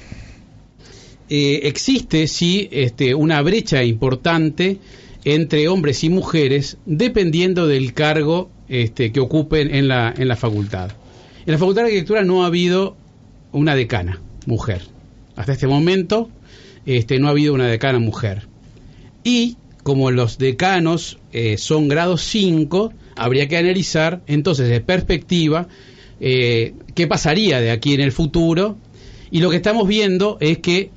eh, 1.28 1.60
existe 1.64 2.26
sí 2.28 2.68
este, 2.70 3.14
una 3.14 3.42
brecha 3.42 3.82
importante 3.84 4.78
entre 5.24 5.68
hombres 5.68 6.04
y 6.04 6.08
mujeres 6.08 6.78
dependiendo 6.86 7.66
del 7.66 7.92
cargo 7.94 8.50
este, 8.68 9.12
que 9.12 9.20
ocupen 9.20 9.74
en 9.74 9.88
la, 9.88 10.12
en 10.16 10.28
la 10.28 10.36
facultad. 10.36 10.90
En 11.46 11.52
la 11.52 11.58
Facultad 11.58 11.82
de 11.82 11.88
Arquitectura 11.88 12.24
no 12.24 12.42
ha 12.42 12.46
habido 12.46 12.96
una 13.52 13.76
decana 13.76 14.20
mujer. 14.46 14.82
Hasta 15.36 15.52
este 15.52 15.68
momento 15.68 16.28
este, 16.86 17.18
no 17.20 17.28
ha 17.28 17.30
habido 17.30 17.54
una 17.54 17.68
decana 17.68 18.00
mujer. 18.00 18.48
Y 19.22 19.56
como 19.82 20.10
los 20.10 20.38
decanos 20.38 21.18
eh, 21.32 21.56
son 21.58 21.86
grado 21.86 22.16
5, 22.16 22.92
habría 23.14 23.46
que 23.46 23.56
analizar 23.56 24.22
entonces 24.26 24.68
de 24.68 24.80
perspectiva 24.80 25.68
eh, 26.20 26.74
qué 26.94 27.06
pasaría 27.06 27.60
de 27.60 27.70
aquí 27.70 27.94
en 27.94 28.00
el 28.00 28.10
futuro. 28.10 28.76
Y 29.30 29.40
lo 29.40 29.50
que 29.50 29.56
estamos 29.56 29.86
viendo 29.86 30.38
es 30.40 30.58
que 30.58 30.90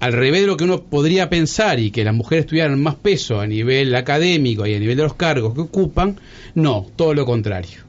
al 0.00 0.12
revés 0.12 0.42
de 0.42 0.46
lo 0.46 0.56
que 0.56 0.64
uno 0.64 0.82
podría 0.82 1.28
pensar 1.30 1.78
y 1.80 1.90
que 1.90 2.04
las 2.04 2.14
mujeres 2.14 2.46
tuvieran 2.46 2.80
más 2.80 2.96
peso 2.96 3.40
a 3.40 3.46
nivel 3.46 3.94
académico 3.94 4.66
y 4.66 4.74
a 4.74 4.78
nivel 4.78 4.96
de 4.96 5.02
los 5.04 5.14
cargos 5.14 5.54
que 5.54 5.60
ocupan, 5.62 6.16
no, 6.54 6.86
todo 6.96 7.14
lo 7.14 7.24
contrario. 7.24 7.80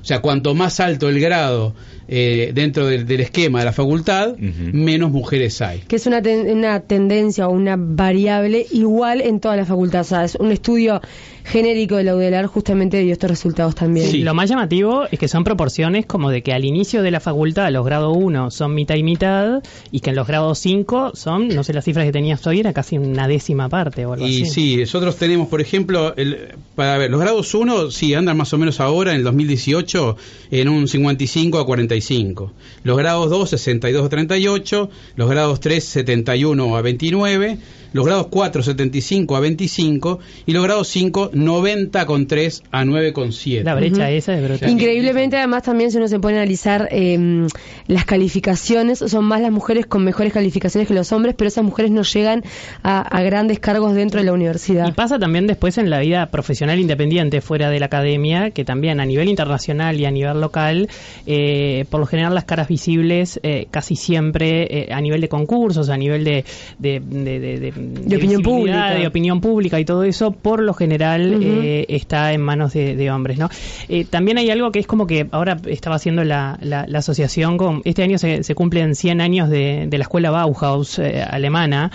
O 0.00 0.04
sea, 0.04 0.20
cuanto 0.20 0.54
más 0.54 0.80
alto 0.80 1.08
el 1.08 1.20
grado 1.20 1.74
eh, 2.08 2.50
dentro 2.54 2.86
del, 2.86 3.06
del 3.06 3.20
esquema 3.20 3.60
de 3.60 3.66
la 3.66 3.72
facultad, 3.72 4.36
menos 4.36 5.12
mujeres 5.12 5.62
hay. 5.62 5.78
Que 5.86 5.94
es 5.96 6.06
una, 6.06 6.20
ten- 6.20 6.50
una 6.50 6.80
tendencia 6.80 7.46
o 7.46 7.52
una 7.52 7.76
variable 7.78 8.66
igual 8.72 9.20
en 9.20 9.38
todas 9.38 9.56
las 9.56 9.68
facultades. 9.68 10.06
O 10.08 10.08
sea, 10.08 10.24
es 10.24 10.34
un 10.34 10.50
estudio 10.50 11.00
genérico 11.44 11.96
de 11.96 12.04
la 12.04 12.14
UDELAR 12.14 12.46
justamente 12.46 12.98
dio 13.00 13.12
estos 13.12 13.30
resultados 13.30 13.74
también. 13.74 14.24
Lo 14.24 14.34
más 14.34 14.48
llamativo 14.48 15.04
es 15.10 15.18
que 15.18 15.28
son 15.28 15.44
proporciones 15.44 16.06
como 16.06 16.30
de 16.30 16.42
que 16.42 16.52
al 16.52 16.64
inicio 16.64 17.02
de 17.02 17.10
la 17.10 17.20
facultad 17.20 17.70
los 17.70 17.84
grados 17.84 18.16
1 18.16 18.50
son 18.50 18.74
mitad 18.74 18.94
y 18.94 19.02
mitad 19.02 19.62
y 19.90 20.00
que 20.00 20.10
en 20.10 20.16
los 20.16 20.26
grados 20.26 20.58
5 20.60 21.12
son, 21.14 21.48
no 21.48 21.64
sé 21.64 21.72
las 21.72 21.84
cifras 21.84 22.06
que 22.06 22.12
tenías 22.12 22.46
hoy, 22.46 22.60
era 22.60 22.72
casi 22.72 22.98
una 22.98 23.28
décima 23.28 23.68
parte 23.68 24.06
o 24.06 24.12
algo 24.14 24.26
Y 24.26 24.42
así. 24.42 24.50
sí, 24.50 24.76
nosotros 24.76 25.16
tenemos, 25.16 25.48
por 25.48 25.60
ejemplo, 25.60 26.14
el, 26.16 26.48
para 26.74 26.96
ver, 26.98 27.10
los 27.10 27.20
grados 27.20 27.54
1 27.54 27.90
sí 27.90 28.14
andan 28.14 28.36
más 28.36 28.52
o 28.52 28.58
menos 28.58 28.80
ahora, 28.80 29.10
en 29.12 29.18
el 29.18 29.24
2018, 29.24 30.16
en 30.50 30.68
un 30.68 30.88
55 30.88 31.58
a 31.58 31.66
45. 31.66 32.52
Los 32.84 32.96
grados 32.96 33.30
2, 33.30 33.50
62 33.50 34.06
a 34.06 34.08
38. 34.08 34.90
Los 35.16 35.30
grados 35.30 35.60
3, 35.60 35.82
71 35.84 36.76
a 36.76 36.82
29. 36.82 37.58
Los 37.92 38.06
grados 38.06 38.26
4, 38.30 38.62
75 38.62 39.36
a 39.36 39.40
25. 39.40 40.18
Y 40.46 40.52
los 40.52 40.62
grados 40.64 40.88
5, 40.88 41.30
90 41.32 42.06
con 42.06 42.26
3 42.26 42.62
a 42.70 42.84
9 42.84 43.12
con 43.12 43.32
7. 43.32 43.64
La 43.64 43.74
brecha 43.74 44.10
esa 44.10 44.34
es 44.34 44.42
brutal. 44.48 44.70
Increíblemente, 44.70 45.36
además, 45.36 45.62
también 45.62 45.90
si 45.90 45.98
uno 45.98 46.08
se 46.08 46.18
pone 46.18 46.34
a 46.36 46.40
analizar 46.42 46.88
eh, 46.90 47.46
las 47.86 48.04
calificaciones, 48.04 48.98
son 48.98 49.24
más 49.24 49.40
las 49.40 49.52
mujeres 49.52 49.86
con 49.86 50.04
mejores 50.04 50.32
calificaciones 50.32 50.88
que 50.88 50.94
los 50.94 51.12
hombres, 51.12 51.34
pero 51.36 51.48
esas 51.48 51.64
mujeres 51.64 51.90
no 51.90 52.02
llegan 52.02 52.42
a, 52.82 53.00
a 53.02 53.22
grandes 53.22 53.58
cargos 53.60 53.94
dentro 53.94 54.20
de 54.20 54.26
la 54.26 54.32
universidad. 54.32 54.88
Y 54.88 54.92
pasa 54.92 55.18
también 55.18 55.46
después 55.46 55.78
en 55.78 55.90
la 55.90 56.00
vida 56.00 56.26
profesional 56.30 56.80
independiente 56.80 57.40
fuera 57.40 57.70
de 57.70 57.80
la 57.80 57.86
academia, 57.86 58.50
que 58.50 58.64
también 58.64 59.00
a 59.00 59.04
nivel 59.04 59.28
internacional 59.28 59.98
y 60.00 60.04
a 60.06 60.10
nivel 60.10 60.40
local, 60.40 60.88
eh, 61.26 61.84
por 61.90 62.00
lo 62.00 62.06
general 62.06 62.34
las 62.34 62.44
caras 62.44 62.68
visibles 62.68 63.38
eh, 63.42 63.66
casi 63.70 63.96
siempre 63.96 64.88
eh, 64.88 64.92
a 64.92 65.00
nivel 65.00 65.20
de 65.20 65.28
concursos, 65.28 65.88
a 65.88 65.96
nivel 65.96 66.24
de, 66.24 66.44
de, 66.78 67.00
de, 67.00 67.40
de- 67.40 67.72
de- 67.82 68.00
de 68.08 68.16
opinión 68.16 68.42
pública. 68.42 68.90
de 68.90 69.06
opinión 69.06 69.40
pública 69.40 69.80
y 69.80 69.84
todo 69.84 70.04
eso, 70.04 70.30
por 70.32 70.62
lo 70.62 70.74
general 70.74 71.38
eh, 71.42 71.86
está 71.88 72.32
en 72.32 72.40
manos 72.40 72.72
de, 72.72 72.96
de 72.96 73.10
hombres. 73.10 73.38
¿no? 73.38 73.48
Eh, 73.88 74.04
también 74.04 74.38
hay 74.38 74.50
algo 74.50 74.70
que 74.72 74.78
es 74.78 74.86
como 74.86 75.06
que 75.06 75.26
ahora 75.30 75.56
estaba 75.66 75.96
haciendo 75.96 76.24
la, 76.24 76.58
la, 76.62 76.86
la 76.88 76.98
asociación 76.98 77.56
con, 77.58 77.82
este 77.84 78.02
año 78.02 78.18
se, 78.18 78.42
se 78.42 78.54
cumplen 78.54 78.94
100 78.94 79.20
años 79.20 79.48
de, 79.50 79.86
de 79.88 79.98
la 79.98 80.02
escuela 80.02 80.30
Bauhaus 80.30 80.98
eh, 80.98 81.22
alemana. 81.22 81.90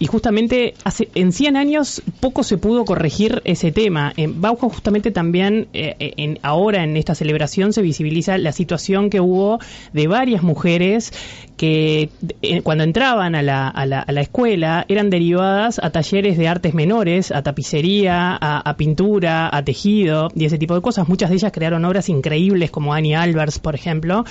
Y 0.00 0.06
justamente 0.06 0.72
hace, 0.82 1.10
en 1.14 1.30
100 1.30 1.58
años 1.58 2.02
poco 2.20 2.42
se 2.42 2.56
pudo 2.56 2.86
corregir 2.86 3.42
ese 3.44 3.70
tema. 3.70 4.14
En 4.16 4.40
Bauhaus 4.40 4.72
justamente 4.72 5.10
también 5.10 5.68
eh, 5.74 5.94
en, 6.16 6.38
ahora 6.42 6.82
en 6.84 6.96
esta 6.96 7.14
celebración 7.14 7.74
se 7.74 7.82
visibiliza 7.82 8.38
la 8.38 8.52
situación 8.52 9.10
que 9.10 9.20
hubo 9.20 9.58
de 9.92 10.08
varias 10.08 10.42
mujeres 10.42 11.12
que 11.58 12.08
eh, 12.40 12.62
cuando 12.62 12.84
entraban 12.84 13.34
a 13.34 13.42
la, 13.42 13.68
a, 13.68 13.84
la, 13.84 14.00
a 14.00 14.10
la 14.12 14.22
escuela 14.22 14.86
eran 14.88 15.10
derivadas 15.10 15.78
a 15.78 15.90
talleres 15.90 16.38
de 16.38 16.48
artes 16.48 16.72
menores, 16.72 17.30
a 17.30 17.42
tapicería, 17.42 18.38
a, 18.40 18.58
a 18.58 18.76
pintura, 18.78 19.54
a 19.54 19.62
tejido 19.62 20.28
y 20.34 20.46
ese 20.46 20.56
tipo 20.56 20.74
de 20.74 20.80
cosas. 20.80 21.10
Muchas 21.10 21.28
de 21.28 21.36
ellas 21.36 21.52
crearon 21.52 21.84
obras 21.84 22.08
increíbles 22.08 22.70
como 22.70 22.94
Annie 22.94 23.16
Albers, 23.16 23.58
por 23.58 23.74
ejemplo, 23.74 24.24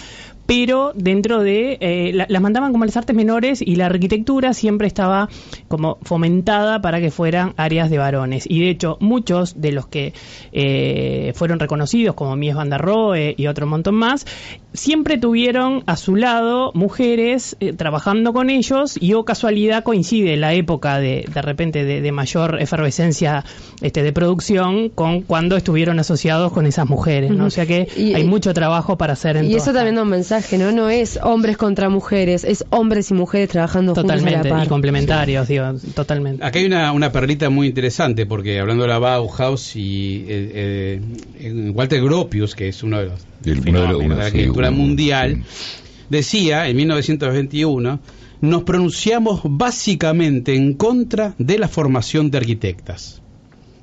pero 0.50 0.94
dentro 0.96 1.44
de 1.44 1.78
eh, 1.80 2.12
la- 2.12 2.26
las 2.28 2.42
mandaban 2.42 2.72
como 2.72 2.84
a 2.84 2.88
las 2.88 2.98
artes 2.98 3.16
menores 3.16 3.62
y 3.62 3.76
la 3.76 3.86
arquitectura 3.86 4.54
siempre 4.56 4.88
estaba 4.88 5.30
como 5.68 6.00
fomentada 6.02 6.82
para 6.82 7.00
que 7.00 7.12
fueran 7.12 7.54
áreas 7.56 7.92
de 7.92 8.00
varones. 8.00 8.46
Y 8.50 8.60
de 8.62 8.72
hecho 8.72 8.98
muchos 9.00 9.62
de 9.62 9.72
los 9.72 9.86
que 9.86 10.14
eh, 10.52 11.34
fueron 11.36 11.60
reconocidos 11.60 12.16
como 12.16 12.36
Mies 12.36 12.56
van 12.56 12.70
der 12.72 12.82
Rohe 12.82 13.36
y 13.38 13.46
otro 13.46 13.68
montón 13.68 13.94
más 13.96 14.26
siempre 14.74 15.18
tuvieron 15.18 15.84
a 15.88 15.96
su 15.98 16.16
lado 16.16 16.72
mujeres 16.74 17.56
eh, 17.60 17.74
trabajando 17.74 18.34
con 18.34 18.50
ellos 18.50 18.98
y 19.00 19.14
o 19.14 19.26
casualidad 19.26 19.84
coincide 19.84 20.36
la 20.38 20.54
época 20.54 21.00
de 21.00 21.26
de 21.32 21.42
repente 21.42 21.84
de, 21.86 22.02
de 22.02 22.12
mayor 22.12 22.60
efervescencia 22.62 23.44
este 23.82 24.04
de 24.04 24.14
producción 24.14 24.90
con 24.90 25.22
cuando 25.22 25.58
estuvieron 25.58 26.00
asociados 26.00 26.52
con 26.52 26.66
esas 26.66 26.88
mujeres 26.90 27.32
¿no? 27.32 27.46
o 27.46 27.50
sea 27.50 27.66
que 27.66 27.88
Y- 27.98 28.14
hay 28.14 28.24
mucho 28.26 28.54
trabajo 28.54 28.98
para 28.98 29.14
hacer 29.14 29.38
en 29.38 29.46
Y 29.46 29.56
eso 29.56 29.74
también 29.74 29.96
da 29.96 30.04
un 30.04 30.10
mensaje, 30.10 30.39
¿no? 30.58 30.72
No 30.72 30.90
es 30.90 31.20
hombres 31.22 31.58
contra 31.58 31.90
mujeres, 31.90 32.44
es 32.44 32.66
hombres 32.70 33.12
y 33.12 33.14
mujeres 33.14 33.50
trabajando 33.50 33.94
Totalmente, 33.94 34.34
juntos 34.36 34.52
a 34.52 34.58
la 34.58 34.66
y 34.66 34.68
complementarios, 34.68 35.48
digo, 35.48 35.66
totalmente. 35.94 36.44
Acá 36.44 36.60
hay 36.60 36.66
una, 36.66 36.92
una 36.92 37.12
perlita 37.12 37.50
muy 37.50 37.68
interesante, 37.68 38.26
porque 38.26 38.60
hablando 38.60 38.84
de 38.84 38.90
la 38.90 39.00
Bauhaus 39.00 39.76
y 39.76 40.26
eh, 40.28 41.02
eh, 41.40 41.72
Walter 41.74 42.02
Gropius, 42.04 42.56
que 42.56 42.70
es 42.70 42.84
uno 42.84 43.00
de 43.00 43.06
los 43.06 43.20
El- 43.46 43.62
fenómenos 43.62 43.96
uno, 44.04 44.16
de 44.16 44.16
la 44.16 44.22
sí, 44.24 44.28
arquitectura 44.28 44.72
mundial, 44.72 45.44
decía 46.10 46.68
en 46.68 46.78
1921, 46.78 48.00
nos 48.42 48.64
pronunciamos 48.64 49.42
básicamente 49.44 50.56
en 50.56 50.74
contra 50.74 51.36
de 51.38 51.58
la 51.60 51.68
formación 51.68 52.32
de 52.32 52.38
arquitectas. 52.38 53.22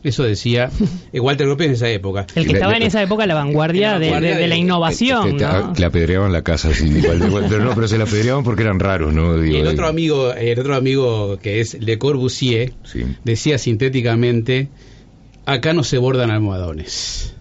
Eso 0.08 0.22
decía 0.22 0.70
eh, 1.12 1.20
Walter 1.20 1.46
Gropius 1.46 1.66
en 1.68 1.74
esa 1.74 1.88
época. 1.90 2.26
El 2.34 2.46
que 2.46 2.52
estaba 2.54 2.76
en 2.76 2.82
esa 2.82 3.02
época 3.02 3.24
a 3.24 3.26
la 3.26 3.34
vanguardia 3.34 3.98
de, 3.98 4.20
de- 4.20 4.34
de 4.36 4.46
la 4.46 4.56
innovación, 4.56 5.36
Te- 5.36 5.44
te- 5.44 5.52
¿no? 5.52 5.72
Le 5.76 5.84
apedreaban 5.84 6.32
la 6.32 6.42
casa, 6.42 6.72
sí, 6.72 6.86
igual, 6.86 7.46
pero 7.48 7.64
no, 7.64 7.74
pero 7.74 7.88
se 7.88 7.98
la 7.98 8.04
apedreaban 8.04 8.44
porque 8.44 8.62
eran 8.62 8.78
raros, 8.78 9.12
¿no? 9.12 9.44
Y 9.44 9.56
el 9.56 9.66
eh, 9.66 9.70
otro 9.70 9.86
amigo, 9.86 10.32
el 10.32 10.58
otro 10.58 10.74
amigo 10.76 11.38
que 11.42 11.60
es 11.60 11.74
Le 11.80 11.98
Corbusier, 11.98 12.72
decía 13.24 13.58
sintéticamente, 13.58 14.68
acá 15.44 15.72
no 15.72 15.82
se 15.84 15.98
bordan 15.98 16.30
almohadones. 16.30 17.34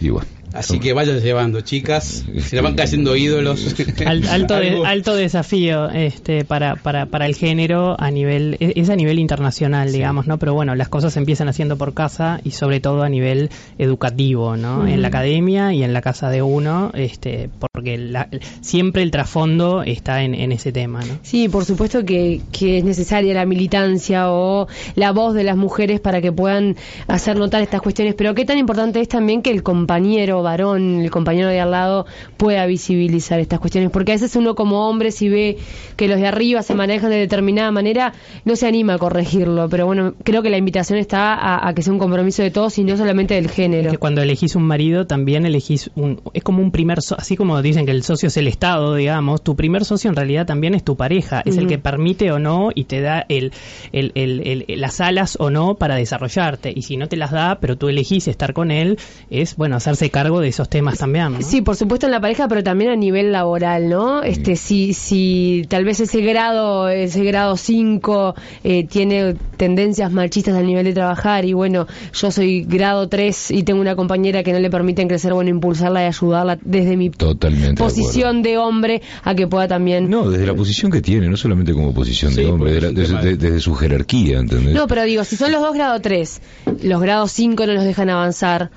Y 0.00 0.10
bueno. 0.10 0.28
Así 0.58 0.80
que 0.80 0.92
vayan 0.92 1.20
llevando, 1.20 1.60
chicas. 1.60 2.24
Se 2.40 2.56
le 2.56 2.62
van 2.62 2.74
cayendo 2.74 3.14
ídolos. 3.16 3.74
Al- 4.06 4.26
alto, 4.28 4.56
de- 4.56 4.82
alto 4.84 5.14
desafío 5.14 5.88
este, 5.90 6.44
para, 6.44 6.76
para, 6.76 7.06
para 7.06 7.26
el 7.26 7.34
género 7.34 7.94
a 7.98 8.10
nivel 8.10 8.56
es 8.60 8.72
es 8.76 8.90
a 8.90 8.96
nivel 8.96 9.18
internacional, 9.18 9.92
digamos, 9.92 10.26
¿no? 10.26 10.38
Pero 10.38 10.54
bueno, 10.54 10.74
las 10.74 10.88
cosas 10.88 11.12
se 11.12 11.18
empiezan 11.18 11.48
haciendo 11.48 11.76
por 11.76 11.94
casa 11.94 12.40
y 12.44 12.50
sobre 12.52 12.80
todo 12.80 13.02
a 13.02 13.08
nivel 13.08 13.50
educativo, 13.78 14.56
¿no? 14.56 14.86
En 14.86 15.02
la 15.02 15.08
academia 15.08 15.72
y 15.72 15.82
en 15.82 15.92
la 15.92 16.00
casa 16.02 16.30
de 16.30 16.42
uno, 16.42 16.90
este, 16.94 17.50
porque 17.72 17.96
la- 17.98 18.28
siempre 18.60 19.02
el 19.02 19.10
trasfondo 19.10 19.82
está 19.82 20.22
en, 20.22 20.34
en 20.34 20.52
ese 20.52 20.72
tema, 20.72 21.00
¿no? 21.00 21.18
Sí, 21.22 21.48
por 21.48 21.64
supuesto 21.64 22.04
que, 22.04 22.40
que 22.52 22.78
es 22.78 22.84
necesaria 22.84 23.34
la 23.34 23.46
militancia 23.46 24.30
o 24.30 24.68
la 24.94 25.12
voz 25.12 25.34
de 25.34 25.44
las 25.44 25.56
mujeres 25.56 26.00
para 26.00 26.20
que 26.20 26.32
puedan 26.32 26.76
hacer 27.06 27.36
notar 27.36 27.62
estas 27.62 27.80
cuestiones, 27.82 28.14
pero 28.14 28.34
qué 28.34 28.44
tan 28.44 28.58
importante 28.58 29.00
es 29.00 29.08
también 29.08 29.42
que 29.42 29.50
el 29.50 29.62
compañero 29.62 30.42
varón, 30.48 31.00
el 31.00 31.10
compañero 31.10 31.48
de 31.48 31.60
al 31.60 31.70
lado, 31.70 32.06
pueda 32.36 32.66
visibilizar 32.66 33.40
estas 33.40 33.60
cuestiones, 33.60 33.90
porque 33.90 34.12
a 34.12 34.14
veces 34.16 34.34
uno 34.36 34.54
como 34.54 34.88
hombre 34.88 35.10
si 35.12 35.28
ve 35.28 35.58
que 35.96 36.08
los 36.08 36.18
de 36.18 36.26
arriba 36.26 36.62
se 36.62 36.74
manejan 36.74 37.10
de 37.10 37.16
determinada 37.16 37.70
manera, 37.70 38.12
no 38.44 38.56
se 38.56 38.66
anima 38.66 38.94
a 38.94 38.98
corregirlo, 38.98 39.68
pero 39.68 39.86
bueno, 39.86 40.14
creo 40.24 40.42
que 40.42 40.50
la 40.50 40.56
invitación 40.58 40.98
está 40.98 41.34
a, 41.34 41.68
a 41.68 41.74
que 41.74 41.82
sea 41.82 41.92
un 41.92 41.98
compromiso 41.98 42.42
de 42.42 42.50
todos 42.50 42.76
y 42.78 42.84
no 42.84 42.96
solamente 42.96 43.34
del 43.34 43.48
género. 43.50 43.90
que 43.90 43.98
cuando 43.98 44.22
elegís 44.22 44.54
un 44.56 44.64
marido 44.64 45.06
también 45.06 45.46
elegís 45.46 45.90
un 45.94 46.20
es 46.34 46.42
como 46.42 46.62
un 46.62 46.70
primer 46.70 47.00
so- 47.02 47.16
así 47.18 47.36
como 47.36 47.60
dicen 47.62 47.86
que 47.86 47.92
el 47.92 48.02
socio 48.02 48.28
es 48.28 48.36
el 48.36 48.48
estado 48.48 48.94
digamos 48.94 49.42
tu 49.42 49.56
primer 49.56 49.84
socio 49.84 50.10
en 50.10 50.16
realidad 50.16 50.46
también 50.46 50.74
es 50.74 50.84
tu 50.84 50.96
pareja 50.96 51.42
es 51.44 51.56
el 51.56 51.66
que 51.66 51.78
permite 51.78 52.30
o 52.32 52.38
no 52.38 52.70
y 52.74 52.84
te 52.84 53.00
da 53.00 53.24
el, 53.28 53.52
el- 53.92 54.12
el- 54.14 54.64
el- 54.68 54.80
las 54.80 55.00
alas 55.00 55.36
o 55.40 55.50
no 55.50 55.74
para 55.76 55.96
desarrollarte. 55.96 56.72
Y 56.74 56.82
si 56.82 56.96
no 56.96 57.08
te 57.08 57.16
las 57.16 57.30
da 57.30 57.58
pero 57.60 57.76
tú 57.76 57.88
elegís 57.88 58.28
estar 58.28 58.52
con 58.52 58.70
él 58.70 58.98
es 59.30 59.56
bueno 59.56 59.76
hacerse 59.76 60.10
cargo 60.10 60.27
de 60.40 60.48
esos 60.48 60.68
temas 60.68 60.98
también 60.98 61.32
¿no? 61.32 61.42
Sí, 61.42 61.62
por 61.62 61.74
supuesto 61.76 62.06
en 62.06 62.12
la 62.12 62.20
pareja, 62.20 62.46
pero 62.48 62.62
también 62.62 62.90
a 62.90 62.96
nivel 62.96 63.32
laboral, 63.32 63.88
¿no? 63.88 64.22
Este, 64.22 64.54
si, 64.56 64.92
si 64.92 65.64
tal 65.68 65.84
vez 65.84 66.00
ese 66.00 66.20
grado, 66.20 66.88
ese 66.88 67.24
grado 67.24 67.56
5 67.56 68.34
eh, 68.64 68.84
tiene 68.86 69.34
tendencias 69.56 70.12
machistas 70.12 70.54
al 70.54 70.66
nivel 70.66 70.84
de 70.84 70.92
trabajar 70.92 71.44
y 71.44 71.52
bueno, 71.54 71.86
yo 72.12 72.30
soy 72.30 72.64
grado 72.64 73.08
3 73.08 73.50
y 73.52 73.62
tengo 73.62 73.80
una 73.80 73.96
compañera 73.96 74.42
que 74.42 74.52
no 74.52 74.60
le 74.60 74.70
permiten 74.70 75.08
crecer, 75.08 75.32
bueno, 75.32 75.50
impulsarla 75.50 76.02
y 76.04 76.06
ayudarla 76.06 76.58
desde 76.62 76.96
mi 76.96 77.10
Totalmente. 77.10 77.82
posición 77.82 78.42
de 78.42 78.58
hombre 78.58 79.02
a 79.24 79.34
que 79.34 79.46
pueda 79.46 79.66
también... 79.66 80.08
No, 80.10 80.28
desde 80.30 80.46
la 80.46 80.54
posición 80.54 80.90
que 80.92 81.00
tiene, 81.00 81.28
no 81.28 81.36
solamente 81.36 81.72
como 81.72 81.92
posición 81.94 82.32
Sí, 82.32 82.42
de 82.42 82.46
hombre, 82.50 82.80
la- 82.80 82.90
desde 82.92 83.60
su 83.60 83.74
jerarquía, 83.74 84.38
¿entendés? 84.38 84.74
No, 84.74 84.86
pero 84.86 85.04
digo, 85.04 85.24
si 85.24 85.36
son 85.36 85.52
los 85.52 85.60
dos 85.62 85.74
grado 85.74 86.00
3, 86.00 86.40
los 86.82 87.00
grados 87.00 87.32
5 87.32 87.66
no 87.66 87.72
los 87.74 87.84
dejan 87.84 88.10
avanzar, 88.10 88.70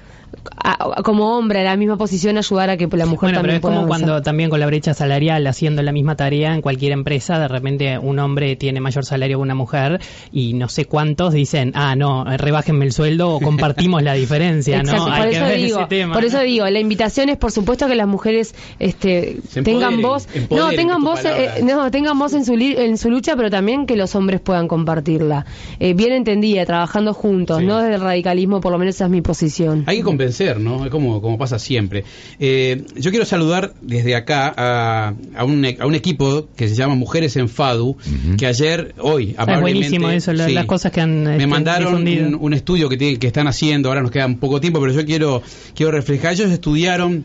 a- 0.58 1.02
como 1.04 1.38
hombre 1.38 1.60
a 1.62 1.64
la 1.64 1.76
misma 1.78 1.98
posición 1.98 2.38
ayudar 2.38 2.70
a 2.70 2.78
que 2.78 2.88
la 2.88 3.06
mujer 3.06 3.30
Bueno, 3.32 3.42
pero 3.42 3.54
es 3.54 3.60
pueda 3.60 3.76
como 3.76 3.86
avanzar. 3.88 4.08
cuando 4.08 4.22
también 4.24 4.50
con 4.50 4.60
la 4.60 4.66
brecha 4.66 4.94
salarial, 4.94 5.46
haciendo 5.48 5.82
la 5.82 5.92
misma 5.92 6.16
tarea 6.16 6.54
en 6.54 6.62
cualquier 6.62 6.92
empresa, 6.94 7.40
de 7.40 7.48
repente 7.48 7.98
un 7.98 8.20
hombre 8.20 8.56
tiene 8.56 8.80
mayor 8.82 9.06
salario 9.06 9.38
que 9.38 9.42
una 9.42 9.56
mujer 9.56 10.00
y 10.32 10.54
no 10.54 10.70
sé 10.70 10.86
cuántos 10.86 11.34
dicen, 11.34 11.72
ah, 11.76 11.96
no, 11.96 12.24
rebájenme 12.26 12.86
el 12.86 12.92
sueldo 12.94 13.30
o 13.36 13.40
compartimos 13.40 14.04
la 14.04 14.14
diferencia, 14.14 14.78
Exacto, 14.80 15.06
¿no? 15.08 15.16
por 15.16 15.22
Hay 15.26 15.30
que 15.32 15.36
eso 15.38 15.46
ver 15.46 15.58
digo, 15.58 15.80
ese 15.80 15.88
tema. 15.88 16.14
por 16.14 16.22
¿no? 16.24 16.28
eso 16.28 16.40
digo, 16.42 16.68
la 16.70 16.80
invitación 16.80 17.30
es 17.30 17.38
por 17.38 17.52
supuesto 17.52 17.88
que 17.88 17.96
las 17.96 18.08
mujeres 18.08 18.56
este 18.80 19.38
Se 19.50 19.62
tengan 19.62 19.94
empoderen, 19.96 20.02
voz, 20.02 20.28
empoderen 20.36 20.68
no, 20.70 20.76
tengan 20.76 21.04
voz, 21.04 21.26
eh, 21.26 21.50
no, 21.64 21.92
tengan 21.92 22.18
voz 22.20 22.34
en 22.34 22.46
su 22.46 22.56
li- 22.56 22.76
en 22.78 22.98
su 22.98 23.10
lucha, 23.10 23.36
pero 23.36 23.50
también 23.50 23.86
que 23.86 23.96
los 23.96 24.16
hombres 24.16 24.40
puedan 24.42 24.68
compartirla. 24.68 25.46
Eh, 25.80 25.94
bien 25.94 26.14
entendida, 26.14 26.66
trabajando 26.66 27.14
juntos, 27.14 27.60
Sí. 27.60 27.66
no 27.66 27.80
desde 27.80 27.96
el 27.96 28.02
radicalismo, 28.02 28.62
por 28.62 28.72
lo 28.72 28.78
menos 28.80 28.96
esa 28.96 29.06
es 29.06 29.12
mi 29.12 29.22
posición. 29.22 29.84
Hay 29.88 29.98
que 29.98 30.04
convencer, 30.22 30.60
¿no? 30.60 30.86
Es 30.86 30.92
como, 30.92 31.20
como 31.22 31.38
pasa 31.38 31.58
siempre. 31.58 32.04
Eh, 32.40 32.84
yo 32.96 33.10
quiero 33.10 33.26
saludar 33.26 33.74
desde 33.82 34.16
acá 34.16 34.54
a, 34.56 35.14
a, 35.36 35.44
un, 35.46 35.66
e- 35.66 35.78
a 35.80 35.88
un 35.88 35.96
equipo 35.96 36.48
que 36.56 36.68
se 36.70 36.76
llama 36.76 36.94
Mujeres 36.96 37.36
en 37.38 37.50
FADU, 37.50 37.98
que 38.38 38.46
ayer, 38.46 38.94
hoy, 39.00 39.34
Ah, 39.38 39.46
es 39.56 39.62
buenísimo 39.62 40.10
eso, 40.10 40.32
la- 40.34 40.46
sí, 40.48 40.54
las 40.54 40.66
cosas 40.66 40.92
que 40.92 41.02
han 41.02 41.24
me 41.24 41.34
este, 41.36 41.48
mandaron 41.48 42.08
un 42.40 42.54
estudio 42.54 42.88
que, 42.88 42.98
tienen- 42.98 43.18
que 43.18 43.28
están 43.28 43.48
haciendo, 43.48 43.90
ahora 43.90 44.02
nos 44.02 44.12
queda 44.12 44.28
un 44.28 44.38
poco 44.38 44.62
tiempo, 44.62 44.80
pero 44.80 44.94
yo 44.94 45.04
quiero, 45.06 45.42
quiero 45.76 45.92
reflejar. 45.92 46.34
Ellos 46.34 46.52
estudiaron 46.52 47.24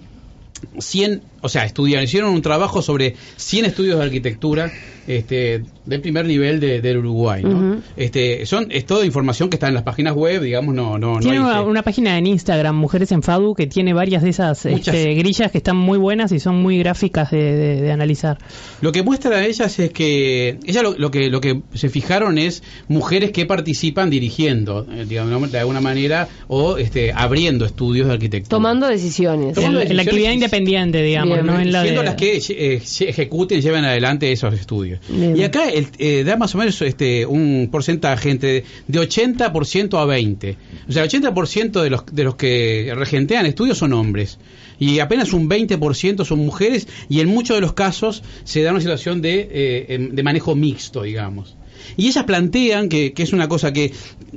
100, 0.79 1.21
o 1.47 1.49
sea, 1.49 1.65
estudiaron, 1.65 2.05
hicieron 2.05 2.31
un 2.35 2.43
trabajo 2.43 2.83
sobre 2.83 3.15
100 3.37 3.65
estudios 3.65 3.99
de 3.99 4.05
arquitectura 4.05 4.71
este, 5.07 5.63
del 5.85 6.01
primer 6.01 6.27
nivel 6.27 6.59
de, 6.59 6.81
del 6.81 6.99
Uruguay, 6.99 7.43
¿no? 7.45 7.77
Este, 7.97 8.45
son, 8.45 8.67
es 8.71 8.85
toda 8.87 9.07
información 9.07 9.49
que 9.49 9.55
está 9.57 9.69
en 9.69 9.75
las 9.75 9.85
páginas 9.85 10.15
web, 10.15 10.43
digamos, 10.43 10.75
no, 10.75 10.99
no, 10.99 11.15
no 11.15 11.21
Tiene 11.21 11.37
hay 11.39 11.65
una, 11.65 11.83
página 11.83 12.19
en 12.19 12.27
Instagram, 12.27 12.75
Mujeres 12.77 13.13
en 13.13 13.23
Fadu, 13.23 13.55
que 13.55 13.69
tiene 13.69 13.95
varias 13.95 14.23
de 14.25 14.31
esas 14.31 14.67
este, 14.67 15.15
grillas 15.15 15.53
que 15.53 15.59
están 15.59 15.77
muy 15.77 15.97
buenas 15.97 16.33
y 16.33 16.41
son 16.41 16.61
muy 16.61 16.79
gráficas 16.79 17.31
de, 17.31 17.39
de- 17.57 17.81
de 17.83 17.93
analizar. 17.93 18.39
Lo 18.81 18.91
que 18.91 19.03
muestra 19.05 19.37
a 19.37 19.45
ellas 19.47 19.79
es 19.79 19.93
que 19.93 20.59
ellas 20.67 20.83
lo, 20.83 20.95
lo 20.99 21.11
que 21.13 21.31
lo 21.31 21.41
que 21.41 21.63
se 21.75 21.89
fijaron 21.89 22.37
es 22.39 22.65
mujeres 22.89 23.31
que 23.31 23.47
participan 23.47 24.11
dirigiendo, 24.11 24.87
eh, 24.91 25.05
digamos, 25.09 25.53
de 25.53 25.59
alguna 25.61 25.81
manera 25.81 26.27
o 26.49 26.79
este, 26.79 27.13
abriendo 27.13 27.65
estudios 27.65 28.09
de 28.09 28.15
arquitectura. 28.15 28.51
Tomando 28.51 28.89
decisiones. 28.89 29.55
Tomando 29.55 29.81
En, 29.81 29.89
en 29.91 29.97
la 29.97 30.03
decisiones 30.03 30.09
actividad 30.09 30.33
independiente, 30.33 31.03
digamos, 31.03 31.35
Bien, 31.35 31.36
no 31.43 31.61
en 31.61 31.73
la 31.73 31.83
siendo 31.83 32.01
de... 32.03 32.07
las 32.07 32.15
que 32.17 32.37
eh, 32.49 32.83
ejecuten 33.01 33.59
y 33.59 33.63
lleven 33.63 33.85
adelante 33.85 34.31
esos 34.33 34.55
estudios. 34.55 35.01
Bien. 35.09 35.37
Y 35.37 35.43
acá 35.45 35.69
el- 35.69 35.89
eh, 35.99 36.25
da 36.25 36.37
más 36.37 36.55
o 36.55 36.59
menos 36.59 36.81
este, 36.83 37.25
un 37.27 37.69
porcentaje 37.71 38.31
entre 38.31 38.65
de 38.87 38.99
80% 39.01 40.01
a 40.01 40.05
20. 40.05 40.57
O 40.89 40.93
sea, 40.93 41.05
el 41.05 41.11
80% 41.11 41.83
de 41.83 41.91
los, 41.91 42.05
de 42.11 42.25
los 42.25 42.37
que 42.37 42.93
regentean 42.97 43.47
estudios 43.47 43.79
son 43.79 43.93
hombres. 43.93 44.39
Y 44.79 44.99
apenas 44.99 45.33
un 45.33 45.49
20% 45.49 46.25
son 46.25 46.39
mujeres 46.41 46.87
y 47.09 47.21
en 47.21 47.29
muchos 47.29 47.57
de 47.57 47.61
los 47.63 47.73
casos 47.73 48.23
se 48.45 48.63
da 48.63 48.73
una 48.73 48.81
situación 48.81 49.23
de, 49.23 49.49
eh, 49.51 49.87
em, 49.89 50.11
de 50.15 50.23
manejo 50.23 50.55
mixto, 50.55 51.03
digamos. 51.03 51.57
Y 51.97 52.09
ellas 52.09 52.25
plantean 52.25 52.89
que, 52.89 53.13
que 53.13 53.23
es 53.23 53.33
una 53.33 53.49
cosa 53.49 53.73
que, 53.73 53.93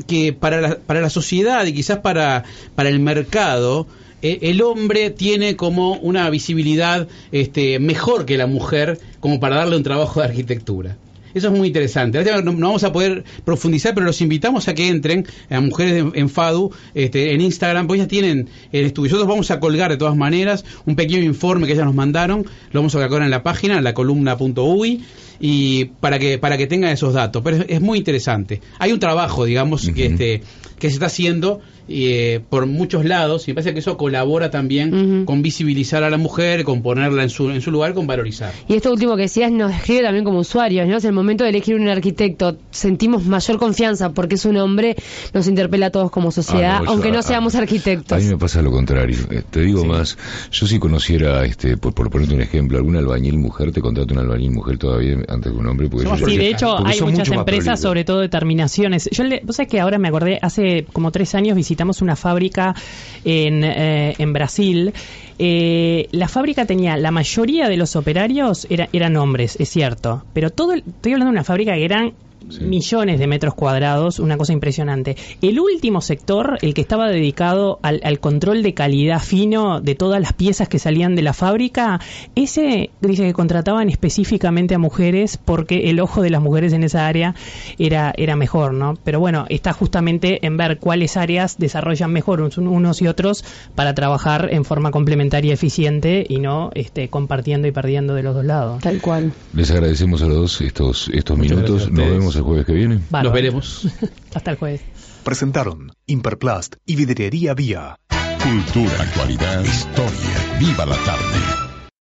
que 0.08 0.34
para, 0.34 0.62
la, 0.62 0.78
para 0.78 1.02
la 1.02 1.10
sociedad 1.10 1.66
y 1.66 1.74
quizás 1.74 1.98
para, 2.00 2.44
para 2.76 2.90
el 2.90 3.00
mercado, 3.00 3.88
el 4.22 4.62
hombre 4.62 5.10
tiene 5.10 5.56
como 5.56 5.94
una 5.94 6.30
visibilidad 6.30 7.08
este, 7.32 7.80
mejor 7.80 8.26
que 8.26 8.38
la 8.38 8.48
mujer 8.48 9.00
como 9.20 9.40
para 9.40 9.58
darle 9.58 9.78
un 9.78 9.84
trabajo 9.84 10.20
de 10.20 10.28
arquitectura. 10.28 10.98
Eso 11.34 11.48
es 11.48 11.54
muy 11.58 11.68
interesante. 11.68 12.24
No, 12.24 12.42
no 12.42 12.68
vamos 12.68 12.84
a 12.84 12.92
poder 12.92 13.24
profundizar, 13.46 13.94
pero 13.94 14.06
los 14.06 14.22
invitamos 14.22 14.68
a 14.68 14.74
que 14.74 14.88
entren 14.88 15.28
a 15.50 15.62
mujeres 15.62 15.94
en, 15.98 16.12
en 16.16 16.30
FADU 16.30 16.72
este, 16.96 17.34
en 17.34 17.42
Instagram, 17.42 17.88
pues 17.88 18.00
ya 18.00 18.08
tienen 18.08 18.50
el 18.72 18.86
estudio. 18.86 19.10
Nosotros 19.10 19.28
vamos 19.28 19.52
a 19.52 19.60
colgar 19.60 19.92
de 19.92 19.98
todas 19.98 20.16
maneras 20.16 20.66
un 20.86 20.96
pequeño 20.96 21.24
informe 21.24 21.68
que 21.68 21.74
ellas 21.74 21.86
nos 21.86 21.96
mandaron, 21.96 22.46
lo 22.72 22.80
vamos 22.80 22.96
a 22.96 22.98
colocar 23.00 23.22
en 23.22 23.30
la 23.30 23.44
página, 23.44 23.78
en 23.78 23.84
la 23.84 23.94
columna.ui, 23.94 25.04
y 25.40 25.86
para 25.86 26.20
que 26.20 26.38
para 26.38 26.58
que 26.58 26.68
tengan 26.68 26.92
esos 26.92 27.14
datos. 27.14 27.42
Pero 27.44 27.58
es, 27.58 27.66
es 27.70 27.82
muy 27.82 27.98
interesante. 27.98 28.62
Hay 28.80 28.92
un 28.92 29.00
trabajo, 29.00 29.46
digamos, 29.46 29.90
que 29.90 30.06
este 30.08 30.42
que 30.80 30.88
se 30.88 30.94
está 30.94 31.08
haciendo 31.08 31.60
eh, 31.90 32.40
por 32.50 32.66
muchos 32.68 33.04
lados 33.04 33.48
y 33.48 33.52
me 33.52 33.56
parece 33.56 33.74
que 33.74 33.80
eso 33.80 33.98
colabora 33.98 34.50
también 34.50 35.26
con 35.26 35.42
visibilizar 35.42 36.04
a 36.04 36.10
la 36.10 36.18
mujer, 36.18 36.64
con 36.64 36.82
ponerla 36.82 37.24
en 37.24 37.30
su 37.30 37.50
en 37.50 37.60
su 37.62 37.70
lugar, 37.72 37.94
con 37.94 38.08
valorizar. 38.08 38.54
Y 38.70 38.76
esto 38.76 38.90
último 38.92 39.16
que 39.18 39.24
decías 39.24 39.52
nos 39.52 39.72
describe 39.72 40.04
también 40.04 40.24
como 40.24 40.40
usuarios, 40.40 40.88
¿no? 40.88 40.98
Es 40.98 41.04
el 41.04 41.12
momento 41.12 41.44
de 41.44 41.50
elegir 41.50 41.76
un 41.76 41.90
arquitecto, 41.90 42.58
sentimos 42.72 43.26
mayor 43.26 43.58
confianza 43.58 44.14
porque 44.14 44.36
es 44.36 44.46
un 44.46 44.56
hombre, 44.58 44.96
nos 45.34 45.48
interpela 45.50 45.88
a 45.88 45.90
todos 45.90 46.12
como 46.12 46.32
sociedad, 46.32 46.76
Ah, 46.78 46.80
no, 46.80 46.86
yo- 46.86 46.92
aunque 46.92 47.12
no 47.12 47.20
a- 47.20 47.24
seamos 47.24 47.56
A 47.56 47.60
arquitectos. 47.60 48.24
mí 48.24 48.30
me 48.30 48.38
pasa 48.38 48.62
lo 48.62 48.72
contrario. 48.72 49.18
Eh, 49.32 49.42
te 49.50 49.62
digo 49.62 49.84
más, 49.84 50.18
yo 50.52 50.66
si 50.68 50.80
conociera, 50.80 51.44
este, 51.46 51.76
por, 51.76 51.94
por 51.94 52.10
ponerte 52.10 52.36
un 52.36 52.42
ejemplo, 52.42 52.78
algún 52.78 52.96
albañil 52.96 53.38
mujer, 53.38 53.72
te 53.74 53.82
contrato 53.82 54.14
un 54.14 54.20
albañil 54.20 54.52
mujer 54.52 54.78
todavía 54.78 55.18
antes 55.30 55.52
que 55.52 55.58
un 55.58 55.68
hombre. 55.68 55.90
Porque 55.90 56.08
Sí, 56.26 56.38
de 56.38 56.50
hecho 56.50 56.76
porque 56.78 56.92
hay 56.92 57.02
muchas 57.02 57.30
empresas, 57.32 57.80
sobre 57.82 58.04
todo 58.04 58.20
determinaciones. 58.20 59.10
Yo 59.12 59.24
le, 59.24 59.42
vos 59.44 59.56
sabés 59.56 59.70
que 59.70 59.80
ahora 59.80 59.98
me 60.00 60.08
acordé, 60.08 60.40
hace 60.42 60.86
como 60.92 61.12
tres 61.12 61.36
años 61.36 61.56
visitamos 61.56 62.02
una 62.02 62.16
fábrica 62.16 62.76
en, 63.24 63.64
eh, 63.64 64.16
en 64.18 64.34
Brasil. 64.34 64.94
Eh, 65.38 66.08
la 66.12 66.28
fábrica 66.28 66.66
tenía, 66.66 66.98
la 66.98 67.12
mayoría 67.12 67.70
de 67.70 67.78
los 67.78 67.96
operarios 67.96 68.68
era- 68.70 68.90
eran 68.92 69.16
hombres, 69.18 69.56
es 69.60 69.70
cierto, 69.70 70.26
pero 70.34 70.50
todo, 70.50 70.74
el- 70.74 70.84
estoy 70.86 71.14
hablando 71.14 71.32
de 71.32 71.38
una 71.38 71.44
fábrica 71.44 71.74
que 71.76 71.86
eran 71.86 72.14
Sí. 72.50 72.64
millones 72.64 73.20
de 73.20 73.28
metros 73.28 73.54
cuadrados, 73.54 74.20
una 74.20 74.38
cosa 74.38 74.54
impresionante. 74.54 75.16
El 75.42 75.60
último 75.60 76.02
sector, 76.02 76.58
el 76.62 76.74
que 76.74 76.82
estaba 76.82 77.10
dedicado 77.10 77.80
al, 77.84 78.02
al 78.04 78.20
control 78.20 78.64
de 78.64 78.74
calidad 78.74 79.22
fino 79.22 79.82
de 79.82 79.96
todas 79.96 80.22
las 80.22 80.34
piezas 80.34 80.68
que 80.68 80.80
salían 80.80 81.16
de 81.16 81.22
la 81.22 81.34
fábrica, 81.34 82.00
ese 82.36 82.90
dice 83.02 83.24
que 83.24 83.34
contrataban 83.34 83.90
específicamente 83.90 84.76
a 84.76 84.80
mujeres 84.80 85.38
porque 85.38 85.90
el 85.90 86.00
ojo 86.00 86.22
de 86.22 86.30
las 86.30 86.42
mujeres 86.42 86.74
en 86.74 86.84
esa 86.84 87.08
área 87.08 87.36
era, 87.78 88.14
era 88.18 88.36
mejor, 88.36 88.74
¿no? 88.74 88.98
Pero 89.04 89.20
bueno, 89.20 89.46
está 89.50 89.74
justamente 89.74 90.46
en 90.46 90.58
ver 90.58 90.80
cuáles 90.80 91.18
áreas 91.18 91.58
desarrollan 91.58 92.12
mejor 92.12 92.42
unos 92.42 93.02
y 93.02 93.08
otros 93.08 93.44
para 93.76 93.94
trabajar 93.94 94.50
en 94.52 94.66
forma 94.66 94.92
complementaria 94.92 95.50
y 95.50 95.54
eficiente 95.54 96.26
y 96.28 96.40
no 96.40 96.72
este, 96.74 97.10
compartiendo 97.10 97.68
y 97.68 97.72
perdiendo 97.72 98.14
de 98.14 98.24
los 98.24 98.36
dos 98.36 98.46
lados. 98.46 98.82
Tal 98.82 99.02
cual. 99.02 99.32
Les 99.54 99.70
agradecemos 99.72 100.22
a 100.22 100.28
los 100.28 100.38
dos 100.38 100.62
estos, 100.62 101.10
estos 101.14 101.38
Muchas 101.38 101.58
minutos. 101.58 101.92
Nos 101.92 102.06
ustedes. 102.06 102.29
Vemos 102.30 102.36
el 102.36 102.44
jueves 102.44 102.66
que 102.66 102.74
viene. 102.74 103.00
Bárbaro. 103.10 103.24
Nos 103.24 103.34
veremos. 103.34 103.88
Hasta 104.34 104.52
el 104.52 104.58
jueves. 104.58 104.82
Presentaron 105.24 105.92
Imperplast 106.06 106.76
y 106.86 106.96
Vidriería 106.96 107.54
Vía. 107.54 107.98
Cultura, 108.42 109.02
actualidad, 109.02 109.64
historia. 109.64 110.60
Viva 110.60 110.86
la 110.86 110.96
tarde. 110.98 111.69